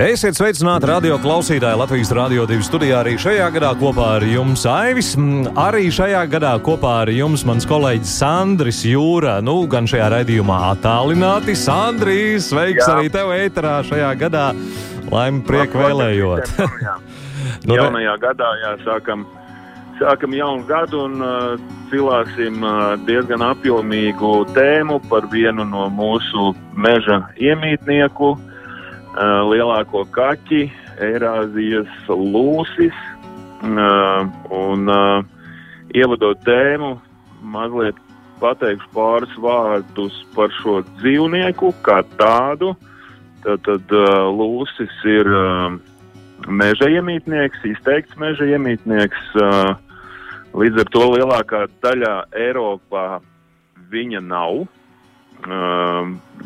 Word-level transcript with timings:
Esiet 0.00 0.32
sveicināti 0.32 0.88
radio 0.88 1.18
klausītāji 1.20 1.76
Latvijas 1.76 2.08
Rādio 2.16 2.46
2 2.48 2.64
studijā. 2.64 3.02
Arī 3.02 3.18
šajā 3.20 3.50
gadā 3.52 3.74
kopā 3.76 4.06
ar 4.14 4.24
jums 4.24 4.62
Aivis. 4.64 5.10
Mm, 5.18 5.50
Arī 5.60 5.90
šajā 5.92 6.22
gadā 6.32 6.54
kopā 6.64 6.94
ar 7.02 7.10
jums 7.12 7.44
mans 7.44 7.68
kolēģis 7.68 8.14
Sandris 8.22 8.80
Jūra. 8.88 9.34
Nu, 9.44 9.58
gan 9.68 9.84
šajā 9.90 10.06
raidījumā 10.14 10.56
attālināti. 10.70 11.52
Sandrīs, 11.52 12.48
sveiks 12.48 12.80
Jā. 12.80 12.94
arī 12.94 13.12
tev 13.12 13.34
ēterā 13.36 13.74
šajā 13.90 14.14
gadā. 14.22 14.46
Laimi 15.12 15.44
prieku 15.44 15.84
vēlējot. 15.84 16.56
Jā. 16.86 16.96
Nu, 17.68 17.76
Jaunajā 17.76 18.14
gadā 18.22 18.48
jā, 18.60 18.70
sākam, 18.86 19.26
sākam 19.98 20.32
jaunu 20.36 20.64
gadu 20.68 21.00
un 21.10 21.24
uh, 21.24 21.70
cilāsim 21.90 22.60
uh, 22.64 22.94
diezgan 23.08 23.42
apjomīgu 23.44 24.30
tēmu 24.56 25.00
par 25.10 25.28
vienu 25.32 25.66
no 25.68 25.88
mūsu 25.92 26.54
meža 26.72 27.18
iemītnieku, 27.36 28.30
uh, 28.36 28.49
lielāko 29.18 30.04
kaķi, 30.12 30.70
Eirāzijas 31.00 31.90
lūsis. 32.08 32.96
Un 33.60 34.92
ievadot 35.96 36.38
tēmu, 36.46 36.94
mazliet 37.42 37.96
pateikšu 38.40 38.88
pāris 38.94 39.32
vārdus 39.36 40.16
par 40.34 40.52
šo 40.60 40.80
dzīvnieku 41.00 41.74
kā 41.84 42.02
tādu. 42.20 42.74
Tad, 43.44 43.64
tad 43.64 43.92
lūsis 44.36 44.92
ir 45.08 45.28
meža 46.48 46.90
iemītnieks, 46.92 47.64
izteikts 47.64 48.16
meža 48.20 48.48
iemītnieks. 48.56 49.32
Līdz 50.50 50.82
ar 50.82 50.92
to 50.92 51.04
lielākā 51.14 51.66
daļā 51.82 52.14
Eiropā 52.36 53.20
viņa 53.90 54.22
nav, 54.24 54.64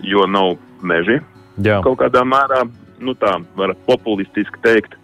jo 0.04 0.26
nav 0.30 0.56
meži 0.84 1.20
Jā, 1.62 1.78
kaut 1.84 2.00
kādā 2.00 2.24
mērā, 2.26 2.64
nu 2.98 3.14
tā 3.18 3.36
var 3.58 3.74
populistiski 3.86 4.62
teikt. 4.64 4.96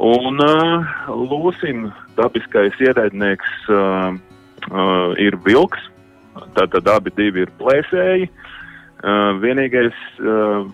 Un 0.00 0.40
uh, 0.40 0.86
Lūsim 1.12 1.90
dabiskais 2.16 2.76
ienaidnieks 2.80 3.66
uh, 3.68 4.14
uh, 4.72 5.10
ir 5.20 5.36
vilks, 5.44 5.82
tātad 6.56 6.88
abi 6.88 7.12
divi 7.18 7.44
ir 7.44 7.52
plēsēji. 7.60 8.30
Uh, 9.00 9.36
vienīgais, 9.40 9.96
uh, 10.24 10.64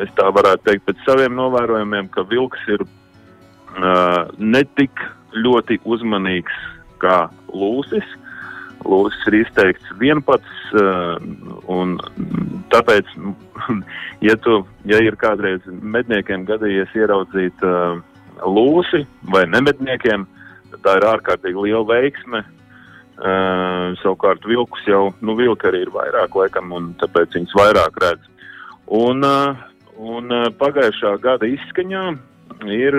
es 0.00 0.12
tā 0.16 0.30
varētu 0.32 0.70
teikt 0.70 0.86
pēc 0.88 1.04
saviem 1.04 1.36
novērojumiem, 1.36 2.08
ka 2.16 2.24
vilks 2.30 2.64
ir 2.72 2.84
uh, 2.86 4.24
netik 4.40 5.04
ļoti 5.36 5.80
uzmanīgs 5.84 6.56
kā 7.02 7.26
lūsis. 7.52 8.16
Lūsis 8.86 9.28
ir 9.30 9.38
izteikts 9.40 9.94
vienpats, 10.00 10.50
uh, 10.78 11.16
un 11.72 11.96
tāpēc, 12.72 13.08
ja, 14.26 14.36
tu, 14.44 14.60
ja 14.88 15.00
ir 15.02 15.18
kādreiz 15.20 15.64
medniekiem 15.66 16.46
gadījies 16.48 16.94
ieraudzīt 16.96 17.64
uh, 17.66 17.98
lūsi 18.46 19.04
vai 19.32 19.46
nemedniekiem, 19.50 20.26
tad 20.72 20.84
tā 20.84 20.98
ir 21.00 21.08
ārkārtīgi 21.14 21.66
liela 21.68 21.86
veiksme. 21.88 22.44
Uh, 23.16 23.96
savukārt 24.02 24.44
vilkus 24.44 24.82
jau, 24.84 25.08
nu, 25.24 25.34
vilka 25.38 25.70
arī 25.70 25.86
ir 25.86 25.92
vairāk 25.94 26.36
laikam, 26.36 26.74
un 26.76 26.90
tāpēc 27.00 27.38
viņus 27.38 27.54
vairāk 27.56 27.96
redz. 28.02 28.32
Un, 28.92 29.24
un 29.96 30.34
pagājušā 30.60 31.14
gada 31.24 31.48
izskaņā 31.48 32.02
ir, 32.70 32.98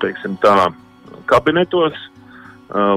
teiksim 0.00 0.38
tā, 0.40 0.70
kabinetos 1.26 1.98
uh, 1.98 2.94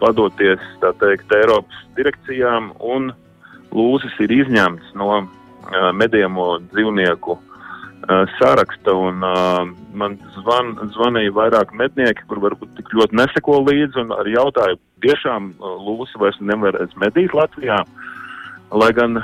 padoties, 0.00 0.62
teikt, 1.00 1.32
Eiropas 1.34 1.80
direkcijām, 1.98 2.72
un 2.80 3.12
lūsis 3.74 4.14
ir 4.24 4.32
izņemts 4.34 4.94
no 4.98 5.08
uh, 5.18 5.26
medījamo 5.96 6.46
dzīvnieku 6.72 7.36
uh, 7.36 8.24
saraksta. 8.38 8.94
Un, 8.94 9.24
uh, 9.24 9.62
man 9.96 10.18
zvan, 10.36 10.74
zvanīja 10.96 11.34
vairāk 11.36 11.74
mednieki, 11.76 12.26
kur 12.30 12.42
varbūt 12.44 12.76
tik 12.78 12.92
ļoti 12.94 13.18
neseko 13.20 13.60
līdzi, 13.66 14.04
un 14.04 14.14
arī 14.18 14.36
jautāja, 14.36 14.80
tiešām 15.04 15.52
uh, 15.54 15.76
lūsi 15.86 16.20
vairs 16.22 16.40
nevarēs 16.40 16.94
medīt 17.02 17.34
Latvijā. 17.36 17.82
Lai 18.74 18.90
gan 18.96 19.20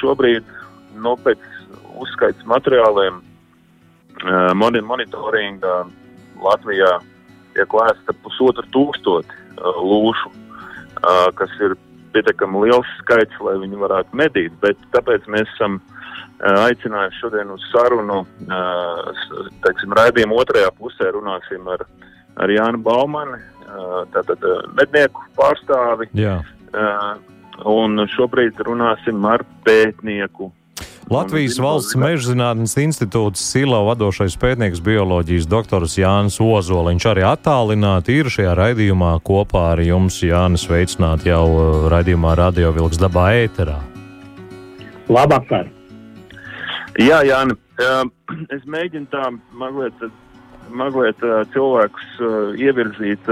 šobrīd, 0.00 0.46
no 0.98 1.14
pēc 1.22 1.42
uzskaits 2.02 2.46
materiāliem, 2.50 3.20
moni- 4.58 4.82
monitoringa 4.82 5.84
Latvijā 6.42 6.96
tiek 7.54 7.74
lēsta 7.78 8.14
pusotru 8.24 8.64
tūkstoti 8.74 9.30
uh, 9.30 9.47
lūšu, 9.62 10.32
uh, 10.32 11.28
kas 11.38 11.52
ir 11.64 11.76
pietiekami 12.14 12.64
liels 12.66 12.90
skaits, 13.02 13.36
lai 13.44 13.56
viņi 13.62 13.80
varētu 13.80 14.18
medīt. 14.18 14.54
Bet 14.62 14.80
tāpēc 14.94 15.28
mēs 15.30 15.48
esam 15.54 15.78
uh, 15.80 16.66
aicinājuši 16.66 17.22
šodien 17.22 17.54
uz 17.54 17.64
sarunu, 17.72 18.20
uh, 18.48 19.48
teiksim, 19.66 19.94
raidījuma 19.98 20.38
otrajā 20.42 20.70
pusē 20.78 21.12
runāsim 21.14 21.68
ar, 21.70 21.86
ar 22.38 22.54
Jānu 22.54 22.82
Baumani, 22.84 23.40
uh, 23.66 24.04
tātad 24.14 24.44
uh, 24.46 24.62
mednieku 24.78 25.26
pārstāvi, 25.38 26.10
jā. 26.18 26.38
uh, 26.72 27.10
un 27.68 28.06
šobrīd 28.14 28.60
runāsim 28.66 29.24
ar 29.28 29.44
pētnieku. 29.66 30.52
Latvijas 31.08 31.56
valsts 31.62 31.96
mežzinātnes 31.96 32.74
institūts 32.82 33.40
Silo 33.40 33.78
vadošais 33.86 34.34
pētnieks 34.40 34.82
bioloģijas 34.84 35.46
doktors 35.48 35.94
Jānis 35.96 36.36
Ozoliņš 36.44 37.06
arī 37.08 37.22
attālināti 37.24 38.18
ir 38.20 38.28
šajā 38.32 38.52
raidījumā 38.58 39.14
kopā 39.24 39.62
ar 39.72 39.80
jums, 39.80 40.18
Jānis, 40.20 40.66
sveicināti 40.68 41.30
jau 41.30 41.44
uh, 41.48 41.86
raidījumā 41.92 42.34
Radio 42.36 42.74
Vilks 42.76 43.00
dabā 43.00 43.30
ēterā. 43.46 43.78
Labvakar! 45.08 45.70
Jā, 47.00 47.22
Jāni, 47.24 47.56
uh, 47.80 48.02
es 48.52 48.66
mēģinu 48.68 49.08
tā 49.14 49.30
mazliet, 49.56 50.02
mazliet 50.68 51.24
uh, 51.24 51.38
cilvēkus 51.54 52.18
ievirzīt 52.60 53.30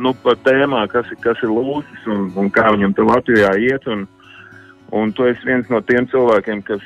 nu, 0.00 0.14
par 0.24 0.38
tēmā, 0.46 0.86
kas, 0.88 1.10
ir- 1.12 1.20
kas 1.26 1.44
ir 1.44 1.52
lūsis 1.52 2.08
un, 2.08 2.30
un 2.40 2.48
kā 2.54 2.70
viņam 2.72 2.96
te 2.96 3.04
Latvijā 3.04 3.52
iet. 3.60 3.84
Un, 3.92 4.06
un 4.96 5.12
tu 5.12 5.28
esi 5.28 5.44
viens 5.46 5.68
no 5.70 5.82
tiem 5.84 6.08
cilvēkiem, 6.10 6.64
kas 6.66 6.80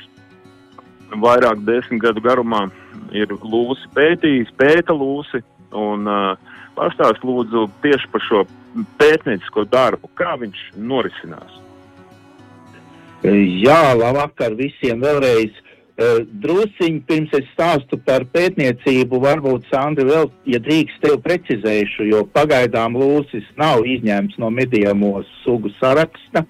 vairāk 1.23 1.63
desmit 1.67 2.01
gadu 2.03 2.23
garumā 2.23 2.65
ir 3.15 3.31
lūsi 3.41 3.89
pētījis, 3.95 4.53
pēta 4.59 4.95
lūsi. 4.95 5.43
Un, 5.75 6.07
uh, 6.07 6.53
Pastāst 6.75 7.23
lūdzu 7.23 7.69
tieši 7.83 8.09
par 8.11 8.23
šo 8.25 8.41
pētniecisko 8.99 9.63
darbu, 9.71 10.09
kā 10.19 10.35
viņš 10.41 10.63
norisinās. 10.75 11.61
Jā, 13.25 13.95
labvakar 13.95 14.57
visiem 14.59 14.99
vēlreiz. 15.01 15.55
Drusciņi 16.43 16.99
pirms 17.07 17.31
es 17.37 17.47
stāstu 17.53 17.95
par 18.03 18.25
pētniecību, 18.33 19.21
varbūt 19.23 19.69
Sandri 19.71 20.03
vēl, 20.09 20.27
ja 20.51 20.59
drīkst 20.59 20.99
tev 21.05 21.21
precizēšu, 21.23 22.09
jo 22.09 22.25
pagaidām 22.35 22.97
lūsis 22.99 23.47
nav 23.55 23.87
izņemts 23.87 24.35
no 24.43 24.51
medījamo 24.51 25.21
sugu 25.45 25.71
saraksta, 25.79 26.43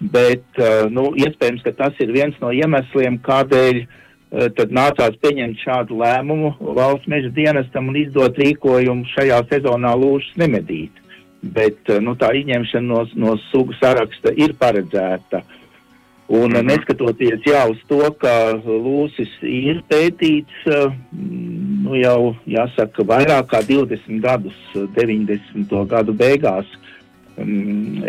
bet, 0.00 0.44
eh, 0.56 0.88
nu, 0.90 1.10
iespējams, 1.16 1.64
ka 1.64 1.72
tas 1.76 1.98
ir 2.00 2.12
viens 2.12 2.36
no 2.40 2.52
iemesliem, 2.52 3.20
kādēļ 3.26 3.80
eh, 3.80 4.48
tad 4.56 4.72
nācās 4.72 5.18
pieņemt 5.20 5.60
šādu 5.64 6.00
lēmumu 6.00 6.54
valsts 6.78 7.10
meža 7.10 7.32
dienestam 7.36 7.88
un 7.92 8.00
izdot 8.00 8.38
rīkojumu 8.40 9.08
šajā 9.14 9.42
sezonā 9.52 9.94
lūšas 10.00 10.40
nemedīt. 10.40 10.92
Bet, 11.42 11.80
eh, 11.88 12.00
nu, 12.00 12.16
tā 12.16 12.32
izņemšana 12.36 12.86
no, 12.86 13.06
no 13.14 13.36
sugu 13.50 13.76
saraksta 13.80 14.32
ir 14.36 14.56
paredzēta. 14.60 15.42
Un 16.30 16.50
mm 16.50 16.56
-hmm. 16.56 16.66
neskatoties 16.66 17.40
jā, 17.42 17.64
uz 17.70 17.78
to, 17.88 18.04
ka 18.20 18.54
lūsis 18.62 19.32
ir 19.42 19.82
pētīts 19.90 20.68
nu, 21.90 21.96
jau 21.98 22.36
jāsaka, 22.46 23.04
vairāk 23.06 23.50
kā 23.50 23.62
20 23.66 24.20
gadus, 24.22 24.56
eh, 24.74 24.86
90. 24.94 25.84
gadu 25.90 26.14
beigās, 26.14 26.66
mm, 26.66 26.89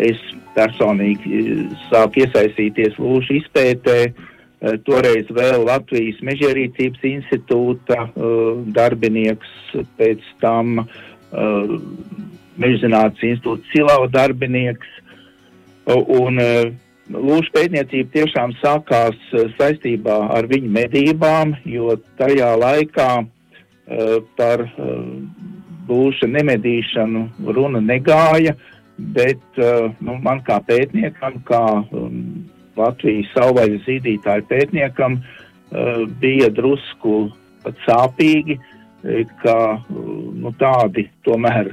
es 0.02 0.20
personīgi 0.56 1.38
eh, 1.38 1.64
sāku 1.88 2.24
iesaistīties 2.24 2.98
lūšu 3.00 3.38
izpētē. 3.40 3.98
eh, 4.12 4.76
Toreiz 4.86 5.30
vēl 5.32 5.66
Latvijas 5.66 6.20
Mežierīcības 6.24 7.06
institūta 7.14 8.06
eh, 8.06 8.62
darbinieks, 8.76 9.52
pēc 9.98 10.24
tam 10.42 10.82
uh, 10.82 11.76
Mežzinātnes 12.60 13.22
institūta 13.30 13.72
Silava 13.72 14.08
darbinieks. 14.12 14.98
Un, 15.88 16.38
uh, 16.38 16.72
Lūšu 17.12 17.50
pētniecība 17.52 18.12
tiešām 18.14 18.52
sākās 18.60 19.16
saistībā 19.58 20.14
ar 20.32 20.46
viņu 20.48 20.68
medībām, 20.72 21.56
jo 21.66 21.96
tajā 22.16 22.52
laikā 22.56 23.08
uh, 23.18 24.20
par 24.38 24.62
uh, 24.62 25.00
lūša 25.88 26.28
nemedīšanu 26.30 27.24
runa 27.56 27.82
negāja, 27.82 28.54
bet 29.16 29.62
nu, 30.00 30.16
man 30.22 30.42
kā 30.46 30.58
pētniekam, 30.66 31.40
kā 31.48 31.62
um, 31.92 32.44
Latvijas 32.78 33.30
savvaļas 33.36 33.86
zīdītāju 33.86 34.46
pētniekam, 34.50 35.18
uh, 35.20 36.04
bija 36.22 36.50
drusku 36.54 37.30
pat 37.62 37.78
sāpīgi, 37.86 38.58
ka 39.42 39.54
nu, 39.90 40.52
tādi 40.60 41.08
tomēr 41.26 41.72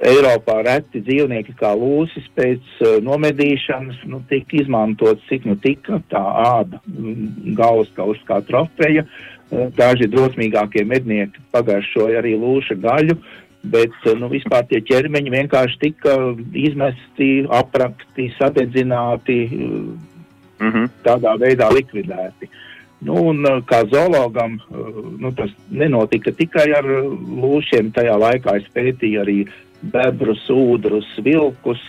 Eiropā 0.00 0.54
reti 0.64 1.02
dzīvnieki 1.04 1.52
kā 1.58 1.74
lūsis 1.76 2.26
pēc 2.36 2.62
uh, 2.80 2.94
nomedīšanas 3.04 4.00
nu, 4.08 4.22
tika 4.30 4.56
izmantots, 4.62 5.26
cik 5.28 5.44
nu 5.48 5.58
tika 5.60 6.00
tā 6.12 6.22
āda 6.44 6.80
galvas 7.58 7.92
kausa 7.96 8.24
kā 8.28 8.40
trofeja. 8.48 9.04
Uh, 9.04 9.40
daži 9.50 10.08
drosmīgākie 10.10 10.84
mednieki 10.86 11.42
pagaršoja 11.54 12.20
arī 12.22 12.36
lūša 12.38 12.76
gaļu, 12.80 13.16
bet 13.62 13.94
uh, 14.06 14.16
nu, 14.18 14.30
vispār 14.32 14.64
tie 14.68 14.80
ķermeņi 14.80 15.34
vienkārši 15.36 15.80
tika 15.80 16.16
izmesti, 16.56 17.46
aprakti, 17.48 18.30
sadedzināti, 18.38 19.38
mm 19.50 20.70
-hmm. 20.70 20.90
tādā 21.04 21.36
veidā 21.40 21.72
likvidēti. 21.74 22.48
Uh, 22.48 22.66
Nu, 23.00 23.16
un, 23.30 23.44
uh, 23.48 23.62
kā 23.64 23.80
zoologam, 23.88 24.58
uh, 24.68 24.96
nu, 25.18 25.32
tas 25.32 25.52
nenotika 25.72 26.34
tikai 26.36 26.66
ar 26.76 26.84
uh, 26.84 27.06
lūšiem. 27.16 27.94
Tajā 27.96 28.16
laikā 28.20 28.58
es 28.60 28.66
pētīju 28.74 29.22
arī 29.22 29.36
bebrus, 29.94 30.42
ūdrus, 30.52 31.08
vilkus. 31.24 31.80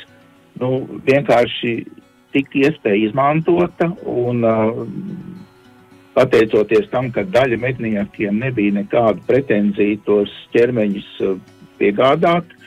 Nu, 0.61 0.85
vienkārši 1.03 1.73
tika 2.31 2.61
iespēja 2.61 3.09
izmantota, 3.09 3.89
un 4.07 4.45
pateicoties 6.15 6.87
tam, 6.91 7.09
ka 7.11 7.25
daļa 7.27 7.57
medniekiem 7.59 8.39
nebija 8.39 8.77
nekāda 8.77 9.19
pretenzija 9.27 9.99
tos 10.07 10.31
ķermeņus 10.55 11.09
piegādāt 11.81 12.57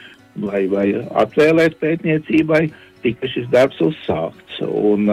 vai, 0.43 0.65
vai 0.71 0.87
atvēlēt 1.25 1.79
pētniecībai, 1.83 2.67
tika 3.05 3.31
šis 3.31 3.51
darbs 3.53 3.81
uzsākts. 3.85 4.63
Un, 4.65 5.11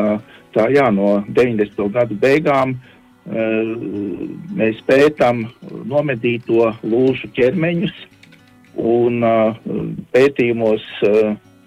tā 0.56 0.68
jā, 0.74 0.88
no 0.94 1.22
90. 1.30 1.86
gadu 1.94 2.18
beigām 2.22 2.78
mēs 4.58 4.80
pētām 4.88 5.46
nomedīto 5.90 6.72
lūšu 6.82 7.30
ķermeņus, 7.38 7.94
un 8.82 9.22
pētījumos 10.16 10.88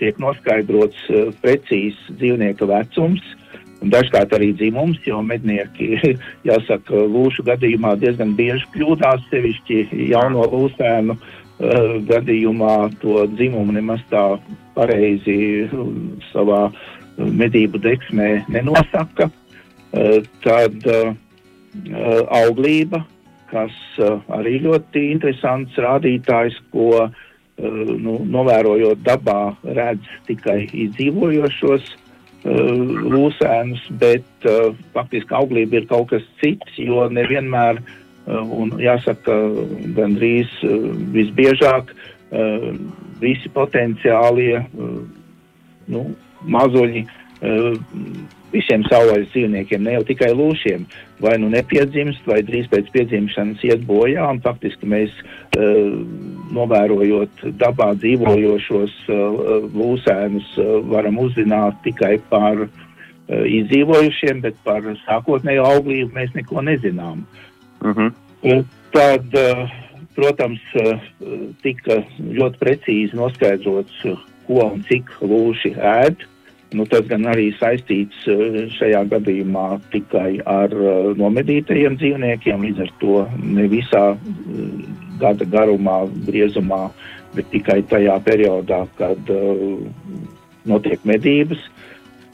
tiek 0.01 0.19
noskaidrots 0.19 1.07
precīzs 1.45 2.01
dzīvnieka 2.19 2.67
vecums. 2.69 3.23
Dažkārt 3.85 4.33
arī 4.33 4.49
dzimums, 4.57 4.97
jo 5.05 5.19
mednieki, 5.23 5.99
jāsaka, 6.49 7.05
lūšu 7.15 7.45
gadījumā 7.45 7.93
diezgan 8.01 8.33
bieži 8.39 8.65
kļūdās, 8.73 9.27
sevišķi 9.29 10.07
jauno 10.09 10.47
lūsēnu 10.49 11.13
uh, 11.19 11.44
gadījumā 11.59 12.77
to 13.03 13.25
dzimumu 13.37 13.77
nemaz 13.77 14.01
tā 14.11 14.25
pareizi 14.75 15.69
savā 16.33 16.67
medību 17.17 17.79
deksmē 17.79 18.31
nenosaka. 18.51 19.31
Uh, 19.95 20.25
tad 20.43 20.83
uh, 20.91 21.15
Uh, 21.75 22.23
auglība, 22.31 23.01
kas 23.51 23.75
uh, 23.99 24.21
arī 24.37 24.61
ļoti 24.63 25.01
interesants 25.11 25.75
rādītājs, 25.75 26.55
ko 26.71 26.87
uh, 27.03 27.17
nu, 27.59 28.21
novērojot 28.31 29.03
dabā 29.03 29.57
redz 29.67 30.07
tikai 30.29 30.65
izdzīvojošos 30.87 31.93
lūsēnus, 32.45 33.81
bet 33.97 34.47
faktiski 34.93 35.33
auglība 35.33 35.79
ir 35.79 35.87
kaut 35.89 36.11
kas 36.11 36.27
cits, 36.43 36.75
jo 36.77 37.07
nevienmēr, 37.09 37.79
un 38.27 38.73
jāsaka, 38.81 39.37
gandrīz 39.97 40.53
visbiežāk 41.15 41.93
visi 43.21 43.51
potenciālie 43.53 44.65
nu, 45.93 46.07
mazuļi 46.45 47.05
visiem 48.55 48.85
savvaļas 48.87 49.29
dzīvniekiem, 49.35 49.83
ne 49.85 49.97
jau 49.97 50.05
tikai 50.09 50.31
lūšiem, 50.33 50.87
vai 51.21 51.35
nu 51.43 51.51
nepiedzimst, 51.53 52.25
vai 52.31 52.39
drīz 52.47 52.71
pēc 52.73 52.89
piedzimšanas 52.95 53.65
iet 53.67 53.83
bojā, 53.85 54.25
un 54.31 54.41
faktiski 54.45 54.89
mēs 54.89 55.13
novērojot 56.55 57.45
dabā 57.61 57.91
dzīvojošos 58.01 58.97
lūsēnus, 59.75 60.55
varam 60.89 61.21
uzzināt 61.27 61.83
tikai 61.85 62.17
par 62.31 62.65
izdzīvojušiem, 63.29 64.41
bet 64.45 64.57
par 64.65 64.87
sākotnējo 65.05 65.67
auglību 65.75 66.17
mēs 66.17 66.33
neko 66.39 66.65
nezinām. 66.65 67.25
Uh 67.25 67.54
-huh. 67.93 68.13
uh, 68.43 68.65
tad, 68.93 69.27
uh, 69.35 69.71
protams, 70.15 70.61
uh, 70.75 70.99
tika 71.63 72.03
ļoti 72.21 72.59
precīzi 72.59 73.17
noskaidrots, 73.17 74.05
uh, 74.05 74.19
ko 74.47 74.71
un 74.73 74.85
cik 74.89 75.11
lūši 75.21 75.75
ēd. 75.77 76.17
Uh, 76.17 76.31
Nu, 76.75 76.85
tas 76.91 77.07
gan 77.07 77.27
arī 77.31 77.51
saistīts 77.55 78.25
eh, 78.31 78.65
šajā 78.75 79.05
gadījumā 79.13 79.67
tikai 79.93 80.41
ar 80.49 80.73
uh, 80.75 81.13
nomedītajiem 81.19 81.99
dzīvniekiem, 82.01 82.65
līdz 82.67 82.81
ar 82.83 82.91
to 83.03 83.21
ne 83.39 83.67
visā 83.71 84.03
uh, 84.15 84.65
gada 85.21 85.47
garumā, 85.53 86.01
griezumā, 86.27 86.89
bet 87.37 87.47
tikai 87.53 87.79
tajā 87.91 88.17
periodā, 88.27 88.81
kad 88.99 89.31
uh, 89.31 89.87
notiek 90.67 91.07
medības. 91.07 91.63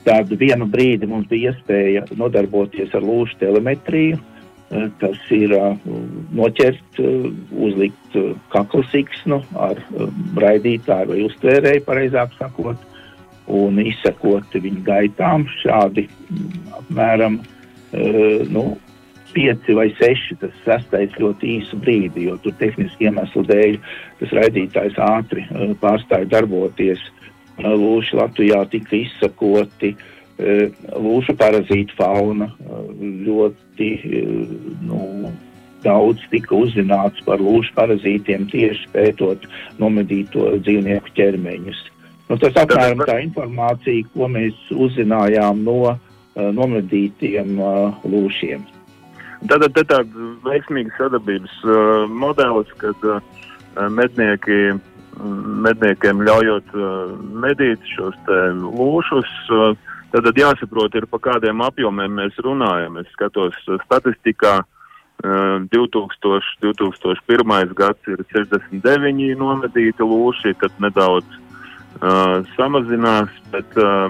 Tad 0.07 0.33
vienu 0.41 0.65
brīdi 0.73 1.09
mums 1.11 1.29
bija 1.29 1.53
iespēja 1.53 2.07
nodarboties 2.17 2.95
ar 2.97 3.05
lūšu 3.05 3.37
telemetriju. 3.43 4.17
Tas 4.71 5.31
ir 5.35 5.51
noķert, 6.39 7.01
uzlikt 7.51 8.15
kakla 8.53 8.85
siksnu 8.93 9.41
ar 9.59 9.81
raidītāju 10.39 11.11
vai 11.11 11.25
uztvērēju, 11.27 11.83
pareizāk 11.89 12.37
sakot, 12.39 12.85
un 13.51 13.81
izsekot 13.83 14.55
viņu 14.55 14.85
gaitām 14.87 15.47
šādi 15.61 16.07
apmēram 16.79 17.41
uh, 17.41 18.47
nu, 18.51 18.65
pieci 19.35 19.77
vai 19.79 19.89
seši, 19.99 20.39
tas 20.43 20.55
sastais 20.65 21.15
ļoti 21.19 21.57
īsu 21.59 21.79
brīdi, 21.83 22.27
jo 22.29 22.37
tur 22.43 22.55
tehniski 22.59 23.09
iemeslu 23.09 23.45
dēļ 23.47 23.79
tas 24.21 24.37
raidītājs 24.39 24.99
ātri 25.07 25.47
uh, 25.51 25.75
pārstāja 25.83 26.31
darboties. 26.31 27.03
Uh, 27.61 27.75
lūši 27.75 28.19
Latvijā 28.21 28.63
tika 28.73 28.97
izsakoti, 29.01 29.95
lūšu 30.41 31.37
parazītu 31.41 31.97
fauna 31.99 32.51
ļoti 33.27 33.89
nu, 34.87 35.31
daudz 35.85 36.25
tika 36.33 36.57
uzzināts 36.57 37.23
par 37.27 37.41
lūšu 37.43 37.75
parazītiem 37.77 38.47
tieši 38.51 38.91
pētot 38.95 39.47
nomedīto 39.81 40.57
dzīvnieku 40.61 41.15
ķermeņus. 41.17 41.81
Nu, 42.31 42.39
tas 42.39 42.59
apmēram 42.63 43.03
tā 43.09 43.19
informācija, 43.25 44.07
ko 44.15 44.29
mēs 44.31 44.59
uzzinājām 44.71 45.65
no 45.67 45.79
uh, 45.89 45.97
nomedītiem 46.37 47.57
uh, 47.59 48.05
lūšiem. 48.07 48.63
Tad 49.51 49.65
ir 49.65 49.73
tāds 49.89 50.21
veiksmīgs 50.45 50.95
sadarbības 51.01 51.57
uh, 51.65 52.05
modelis, 52.13 52.71
kad 52.79 53.09
uh, 53.09 53.19
mednieki, 53.91 54.77
medniekiem 55.65 56.23
ļaujot 56.29 56.75
uh, 56.77 57.15
medīt 57.43 57.89
šos 57.97 58.19
lūšus. 58.29 59.33
Uh, 59.51 59.90
tad, 60.13 60.27
tad 60.27 60.39
jāsaprot, 60.39 60.95
ir, 60.99 61.07
par 61.11 61.23
kādiem 61.29 61.63
apjomiem 61.65 62.21
mēs 62.21 62.39
runājam. 62.45 63.01
Es 63.03 63.11
skatos 63.17 63.57
statistikā. 63.87 64.61
Uh, 65.21 65.67
2000, 65.69 66.41
2001. 66.65 67.75
gads 67.77 68.09
ir 68.09 68.23
69 68.33 69.35
nomedīti 69.37 70.01
lūši, 70.01 70.55
tad 70.63 70.73
nedaudz 70.81 71.29
uh, 72.01 72.41
samazinās, 72.57 73.29
bet, 73.53 73.77
uh, 73.77 74.09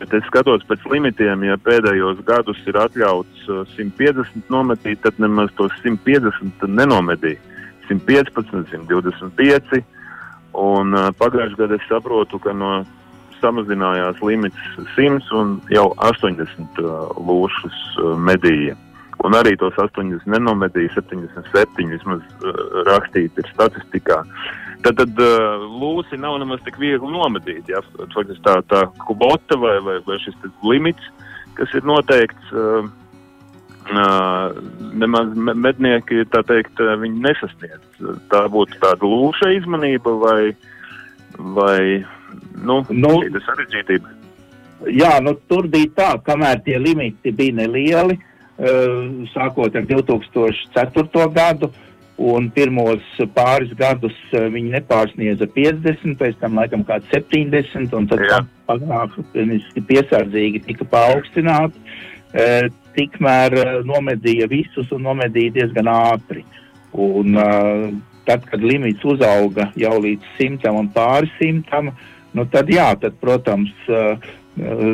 bet 0.00 0.14
es 0.16 0.24
skatos 0.30 0.64
pēc 0.70 0.86
limitiem, 0.88 1.44
ja 1.44 1.58
pēdējos 1.60 2.22
gadus 2.24 2.62
ir 2.64 2.78
atļauts 2.80 3.50
uh, 3.50 3.66
150 3.76 4.48
nometīt, 4.52 5.02
tad 5.04 5.20
nemaz 5.20 5.52
tos 5.60 5.74
150 5.84 6.64
nenomedīja. 6.64 7.42
115, 7.90 8.64
125, 8.72 9.84
un 10.56 10.96
uh, 10.96 11.10
pagājušajā 11.20 11.60
gadā 11.60 11.76
es 11.76 11.90
saprotu, 11.90 12.40
ka 12.42 12.56
no 12.56 12.78
samazinājās 13.42 14.20
limits 14.24 14.74
100 14.96 15.30
un 15.38 15.56
jau 15.72 15.88
80 16.08 16.80
uh, 16.82 17.14
lūšus 17.28 17.78
uh, 18.02 18.12
medīja. 18.18 18.76
Un 19.24 19.34
arī 19.34 19.54
tos 19.56 19.76
80 19.80 20.28
nenomedīja, 20.28 20.92
77 20.98 21.88
vismaz 21.88 22.20
rakstīti 22.84 23.40
ir 23.40 23.48
statistikā. 23.48 24.18
Tad, 24.84 25.00
tad 25.00 25.22
lūsi 25.80 26.18
nav 26.20 26.36
nemaz 26.42 26.60
tik 26.66 26.76
viegli 26.78 27.08
nomedīt. 27.10 27.64
Ja? 27.72 27.80
Faktiski 28.12 28.44
tā, 28.44 28.58
tā 28.68 28.82
kubota 29.06 29.56
vai, 29.58 29.78
vai, 29.86 29.96
vai 30.04 30.18
šis 30.20 30.36
limits, 30.68 31.08
kas 31.56 31.72
ir 31.74 31.88
noteikts, 31.88 32.52
nemaz 35.00 35.32
mednieki, 35.36 36.24
tā 36.32 36.42
teikt, 36.46 36.80
nesasniedz. 37.00 38.04
Tā 38.30 38.46
būtu 38.50 38.78
tāda 38.82 39.06
lūša 39.06 39.52
izmanība 39.56 40.12
vai, 40.22 40.40
vai 41.38 42.04
nu, 42.62 42.82
nu, 42.90 43.12
sarežģītība. 43.46 44.14
Jā, 44.92 45.16
nu, 45.24 45.34
tur 45.48 45.68
bija 45.72 45.92
tā, 45.96 46.08
kamēr 46.26 46.60
tie 46.66 46.76
limiti 46.78 47.32
bija 47.32 47.56
nelieli, 47.62 48.18
uh, 48.18 49.26
sākot 49.32 49.76
ar 49.76 49.86
2004. 49.88 51.28
gadu, 51.32 51.70
un 52.16 52.48
pirmos 52.52 53.04
pāris 53.36 53.72
gadus 53.76 54.16
viņi 54.32 54.72
nepārsniedza 54.72 55.48
50, 55.52 56.16
pēc 56.20 56.38
tam 56.40 56.56
laikam 56.56 56.84
kāds 56.88 57.08
70, 57.12 57.92
un 57.96 58.08
tad 58.08 58.24
panāk 58.68 59.18
piesardzīgi 59.34 60.64
tika 60.64 60.86
paaugstināti. 60.88 61.76
E, 62.36 62.68
tikmēr 62.96 63.84
nomedīja 63.86 64.48
visus 64.48 64.88
un 64.92 65.04
nomedīja 65.06 65.58
diezgan 65.60 65.92
ātri. 65.92 66.42
Un, 66.96 67.36
uh, 67.36 67.92
tad, 68.26 68.44
kad 68.48 68.64
limits 68.64 69.04
uzauga 69.04 69.68
jau 69.76 69.98
līdz 70.00 70.36
simtam 70.38 70.80
un 70.80 70.88
pāris 70.94 71.32
simtam, 71.36 71.92
nu 72.36 72.44
tad 72.52 72.70
jā, 72.72 72.90
tad, 73.00 73.16
protams, 73.22 73.72
uh, 73.90 74.16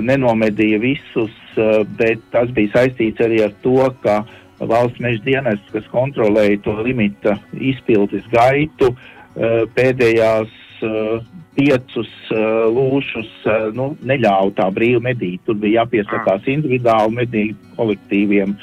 nenomedīja 0.06 0.80
visus, 0.82 1.34
uh, 1.58 1.82
bet 1.98 2.22
tas 2.34 2.50
bija 2.54 2.78
saistīts 2.78 3.22
arī 3.22 3.42
ar 3.46 3.54
to, 3.64 3.78
ka 4.04 4.22
valsts 4.62 5.02
meža 5.02 5.22
dienests, 5.26 5.70
kas 5.74 5.86
kontrolēja 5.92 6.60
to 6.64 6.76
limita 6.86 7.36
izpildes 7.58 8.26
gaitu, 8.34 8.94
uh, 8.94 9.62
pēdējās 9.76 10.58
piecus 11.54 12.08
lūšus 12.74 13.28
nu, 13.78 13.84
neļāva 14.02 14.48
tā 14.56 14.64
brīvi 14.74 14.98
medīt. 15.04 15.44
Tur 15.46 15.54
bija 15.62 15.84
jāpiesakās 15.84 16.48
individuāli 16.50 17.14
medīt 17.20 17.68
kolektīviem. 17.76 18.56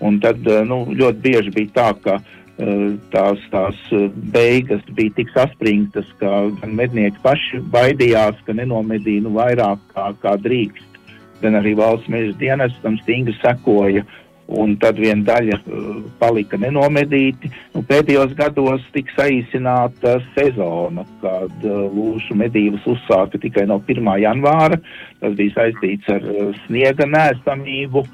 Un 0.00 0.16
tad 0.24 0.40
nu, 0.64 0.78
ļoti 0.88 1.20
bieži 1.20 1.52
bija 1.52 1.74
tā, 1.76 1.90
ka 2.00 2.14
Eh, 2.16 2.45
tās, 2.56 3.40
tās 3.52 3.80
eh, 3.92 4.08
beigas 4.32 4.84
bija 4.96 5.12
tik 5.18 5.32
saspringtas, 5.34 6.08
ka 6.20 6.46
gan 6.60 6.76
mednieki 6.78 7.20
paši 7.22 7.60
baidījās, 7.72 8.38
ka 8.46 8.56
nenomedīja 8.56 9.26
nu, 9.26 9.34
vairāk 9.36 9.82
kā, 9.92 10.12
kā 10.22 10.36
drīkst, 10.40 11.00
gan 11.42 11.58
arī 11.60 11.74
valsts 11.76 12.08
meža 12.08 12.32
dienas 12.40 12.76
tam 12.84 12.96
stingri 13.02 13.36
sekoja. 13.42 14.06
Un 14.46 14.76
tad 14.78 14.94
viena 15.02 15.24
daļa 15.26 15.56
uh, 15.58 15.86
palika 16.20 16.54
nenomedīti. 16.62 17.48
Nu, 17.72 17.80
pēdējos 17.82 18.36
gados 18.38 18.84
tika 18.94 19.16
saīsināta 19.16 20.12
sezona, 20.36 21.02
kad 21.18 21.66
lūšu 21.66 22.36
medības 22.38 22.86
uzsāka 22.86 23.40
tikai 23.42 23.64
no 23.66 23.80
1. 23.82 24.06
janvāra. 24.22 24.78
Tas 25.18 25.34
bija 25.34 25.56
saistīts 25.56 26.14
ar 26.14 26.30
sniega 26.62 27.10
nēsamību, 27.10 28.04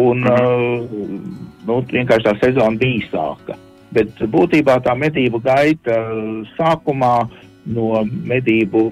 un 0.00 0.24
uh, 0.32 0.88
nu, 1.68 1.78
vienkārši 1.92 2.28
tā 2.30 2.36
sezona 2.40 2.80
bija 2.80 3.02
īsāka. 3.02 3.60
Bet 3.96 4.22
būtībā 4.32 4.78
tā 4.84 4.94
medību 4.98 5.40
gaita 5.44 5.98
uh, 6.12 6.54
sākumā 6.58 7.16
no 7.66 8.04
medību 8.06 8.90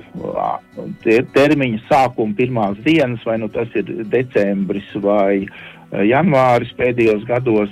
termiņa 1.35 1.83
sākuma 1.87 2.35
pirmās 2.39 2.79
dienas, 2.87 3.23
vai 3.27 3.39
nu 3.43 3.49
tas 3.53 3.71
ir 3.79 3.91
decembris 4.11 4.89
vai 5.05 5.45
uh, 5.45 6.01
janvāris 6.03 6.73
pēdējos 6.79 7.27
gados, 7.29 7.71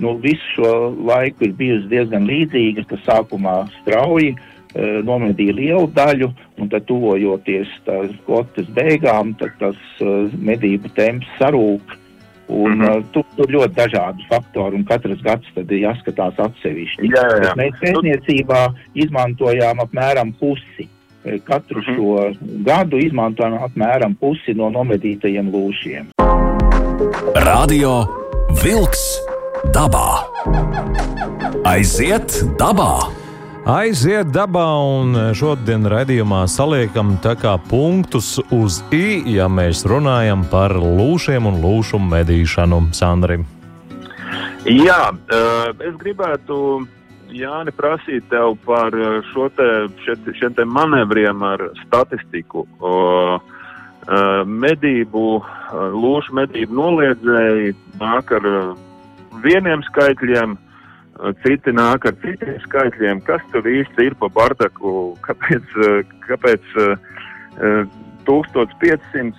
nu, 0.00 0.16
visu 0.22 0.54
šo 0.56 0.72
laiku 1.06 1.46
ir 1.46 1.54
bijusi 1.58 1.90
diezgan 1.92 2.26
līdzīga, 2.28 2.86
ka 2.88 2.98
sākumā 3.04 3.56
strauji 3.80 4.32
uh, 4.34 4.98
nomedīja 5.06 5.56
lielu 5.60 5.86
daļu, 5.94 6.32
un 6.60 6.72
tad 6.72 6.88
tuvojoties 6.88 7.70
tās 7.86 8.12
kvotas 8.26 8.72
beigām, 8.76 9.36
tad 9.40 9.54
tas 9.62 9.80
uh, 10.00 10.32
medību 10.40 10.92
temps 10.96 11.28
sarūk. 11.38 11.99
Un, 12.50 12.72
mm 12.74 12.82
-hmm. 12.82 13.04
tur, 13.12 13.24
tur 13.36 13.46
ļoti 13.46 13.74
dažādi 13.74 14.26
faktori, 14.28 14.76
un 14.76 14.84
katrs 14.84 15.22
gads 15.22 15.46
tad 15.54 15.70
ir 15.70 15.84
jāskatās 15.86 16.38
atsevišķi. 16.38 17.10
Jā, 17.14 17.26
jā. 17.44 17.52
Mēs 17.56 17.76
pētniecībā 17.82 18.62
izmantojām 18.94 19.78
apmēram 19.86 20.32
pusi. 20.40 20.88
Eh, 21.24 21.38
katru 21.44 21.78
mm 21.78 21.84
-hmm. 21.84 21.96
šo 21.96 22.32
gadu 22.64 22.98
izmantojam 22.98 23.54
apmēram 23.54 24.14
pusi 24.20 24.54
no 24.54 24.70
nomedītajiem 24.70 25.52
lūšiem. 25.52 26.04
Radio 27.34 28.06
Vilks 28.64 29.20
dabā. 29.74 30.24
Aiziet 31.64 32.42
dabā! 32.58 33.19
Aiziet 33.70 34.32
dabā, 34.34 34.66
un 34.82 35.12
šodien 35.36 35.84
raidījumā 35.86 36.40
saliekam 36.50 37.12
tā 37.22 37.36
kā 37.38 37.52
punktus 37.68 38.32
uz 38.50 38.80
i, 38.90 39.20
ja 39.30 39.44
mēs 39.46 39.84
runājam 39.86 40.40
par 40.50 40.72
lūšiem 40.74 41.46
un 41.46 41.60
lūšu 41.62 42.00
medīšanu. 42.02 42.80
Sandri. 42.96 43.36
Jā, 44.66 45.12
es 45.86 45.94
gribētu, 46.00 46.56
Jāni, 47.30 47.70
prasīt 47.78 48.26
tev 48.32 48.56
par 48.64 48.96
šo 49.30 49.46
te, 49.54 49.68
šeit, 50.02 50.26
šiem 50.40 50.56
te 50.58 50.66
manevriem 50.66 51.44
ar 51.46 51.62
statistiku. 51.84 52.64
Medību, 54.50 55.28
lūšu 55.94 56.34
medību 56.40 56.80
noliedzēji 56.80 57.76
nāk 58.02 58.34
ar 58.40 58.50
vieniem 59.46 59.86
skaitļiem, 59.92 60.58
citi 61.44 61.72
nāk 61.74 62.06
ar 62.08 62.16
citiem 62.22 62.58
skaitļiem, 62.64 63.20
kas 63.26 63.42
tur 63.52 63.66
īsti 63.68 64.08
ir 64.08 64.16
pa 64.20 64.28
bardaku, 64.32 65.16
kāpēc, 65.26 65.74
kāpēc 66.26 66.62
1500, 68.28 69.34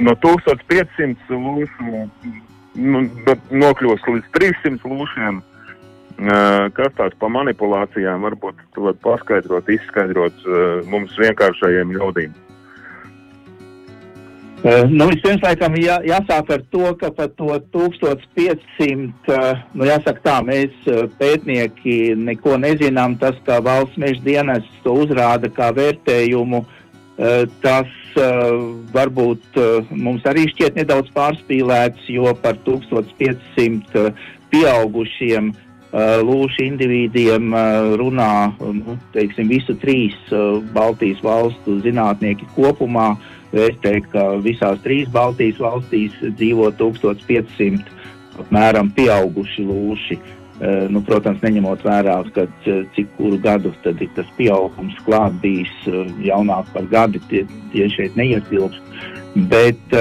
no 0.00 0.16
1500 0.24 1.42
lūšu 1.44 1.84
nu, 2.78 3.04
nokļūst 3.64 4.10
līdz 4.14 4.34
300 4.38 4.92
lūšiem. 4.94 5.44
Kas 6.74 6.94
tās 6.98 7.14
pa 7.20 7.28
manipulācijām 7.30 8.24
varbūt 8.26 8.58
tu 8.74 8.88
vari 8.88 8.98
paskaidrot, 9.04 9.68
izskaidrot 9.70 10.46
mums 10.90 11.14
vienkāršajiem 11.20 11.94
ļaudīm? 11.94 12.32
Uh, 14.58 14.88
nu, 14.90 15.06
vispirms, 15.06 15.38
laikam, 15.46 15.76
jā, 15.78 16.00
jāsāk 16.02 16.48
ar 16.50 16.62
to, 16.72 16.88
ka 16.98 17.12
par 17.14 17.28
to 17.38 17.52
1500, 17.70 19.28
uh, 19.30 19.60
nu, 19.70 19.86
jāsaka 19.86 20.24
tā, 20.24 20.34
mēs 20.42 20.74
uh, 20.90 21.04
pētnieki 21.20 22.16
neko 22.18 22.56
nezinām. 22.58 23.14
Tas, 23.20 23.38
kā 23.46 23.60
valsts 23.62 24.00
meža 24.02 24.18
dienas 24.24 24.66
to 24.82 24.96
uzrāda 25.04 25.50
kā 25.54 25.70
vērtējumu, 25.76 26.64
tas 27.62 27.94
varbūt 28.94 29.56
mums 29.90 30.26
arī 30.30 30.44
šķiet 30.52 30.76
nedaudz 30.78 31.08
pārspīlēts, 31.16 32.04
jo 32.14 32.30
par 32.42 32.60
1500 32.66 33.98
uh, 33.98 34.28
pieaugušiem 34.50 35.54
lūšu 35.88 36.60
individiem 36.66 37.54
runā, 37.96 38.32
nu, 38.60 38.98
teiksim, 39.14 39.48
visu 39.48 39.72
trīs 39.80 40.18
Baltijas 40.74 41.22
valstu 41.24 41.78
zinātnieki 41.80 42.44
kopumā. 42.58 43.14
Uh, 43.16 43.37
vērtē, 43.52 43.94
ka 44.12 44.24
visās 44.44 44.80
trīs 44.84 45.08
Baltijas 45.12 45.60
valstīs 45.62 46.16
dzīvo 46.38 46.70
1500 46.80 47.96
apmēram 48.42 48.90
pieauguši 48.96 49.64
lūši. 49.68 50.18
Uh, 50.58 50.88
nu, 50.90 51.04
protams, 51.06 51.38
neņemot 51.44 51.84
vērā, 51.86 52.16
kad, 52.34 52.50
uh, 52.66 52.80
cik 52.96 53.12
kuru 53.14 53.36
gadu 53.38 53.70
tad 53.84 54.00
ir 54.02 54.08
tas 54.16 54.26
pieaugums 54.34 54.96
klāt 55.06 55.36
bijis 55.38 55.70
uh, 55.86 56.08
jaunāk 56.24 56.66
par 56.74 56.88
gadu, 56.90 57.20
tie, 57.30 57.44
tie 57.70 57.86
šeit 57.94 58.18
neietilpst. 58.18 58.98
Bet 59.52 59.94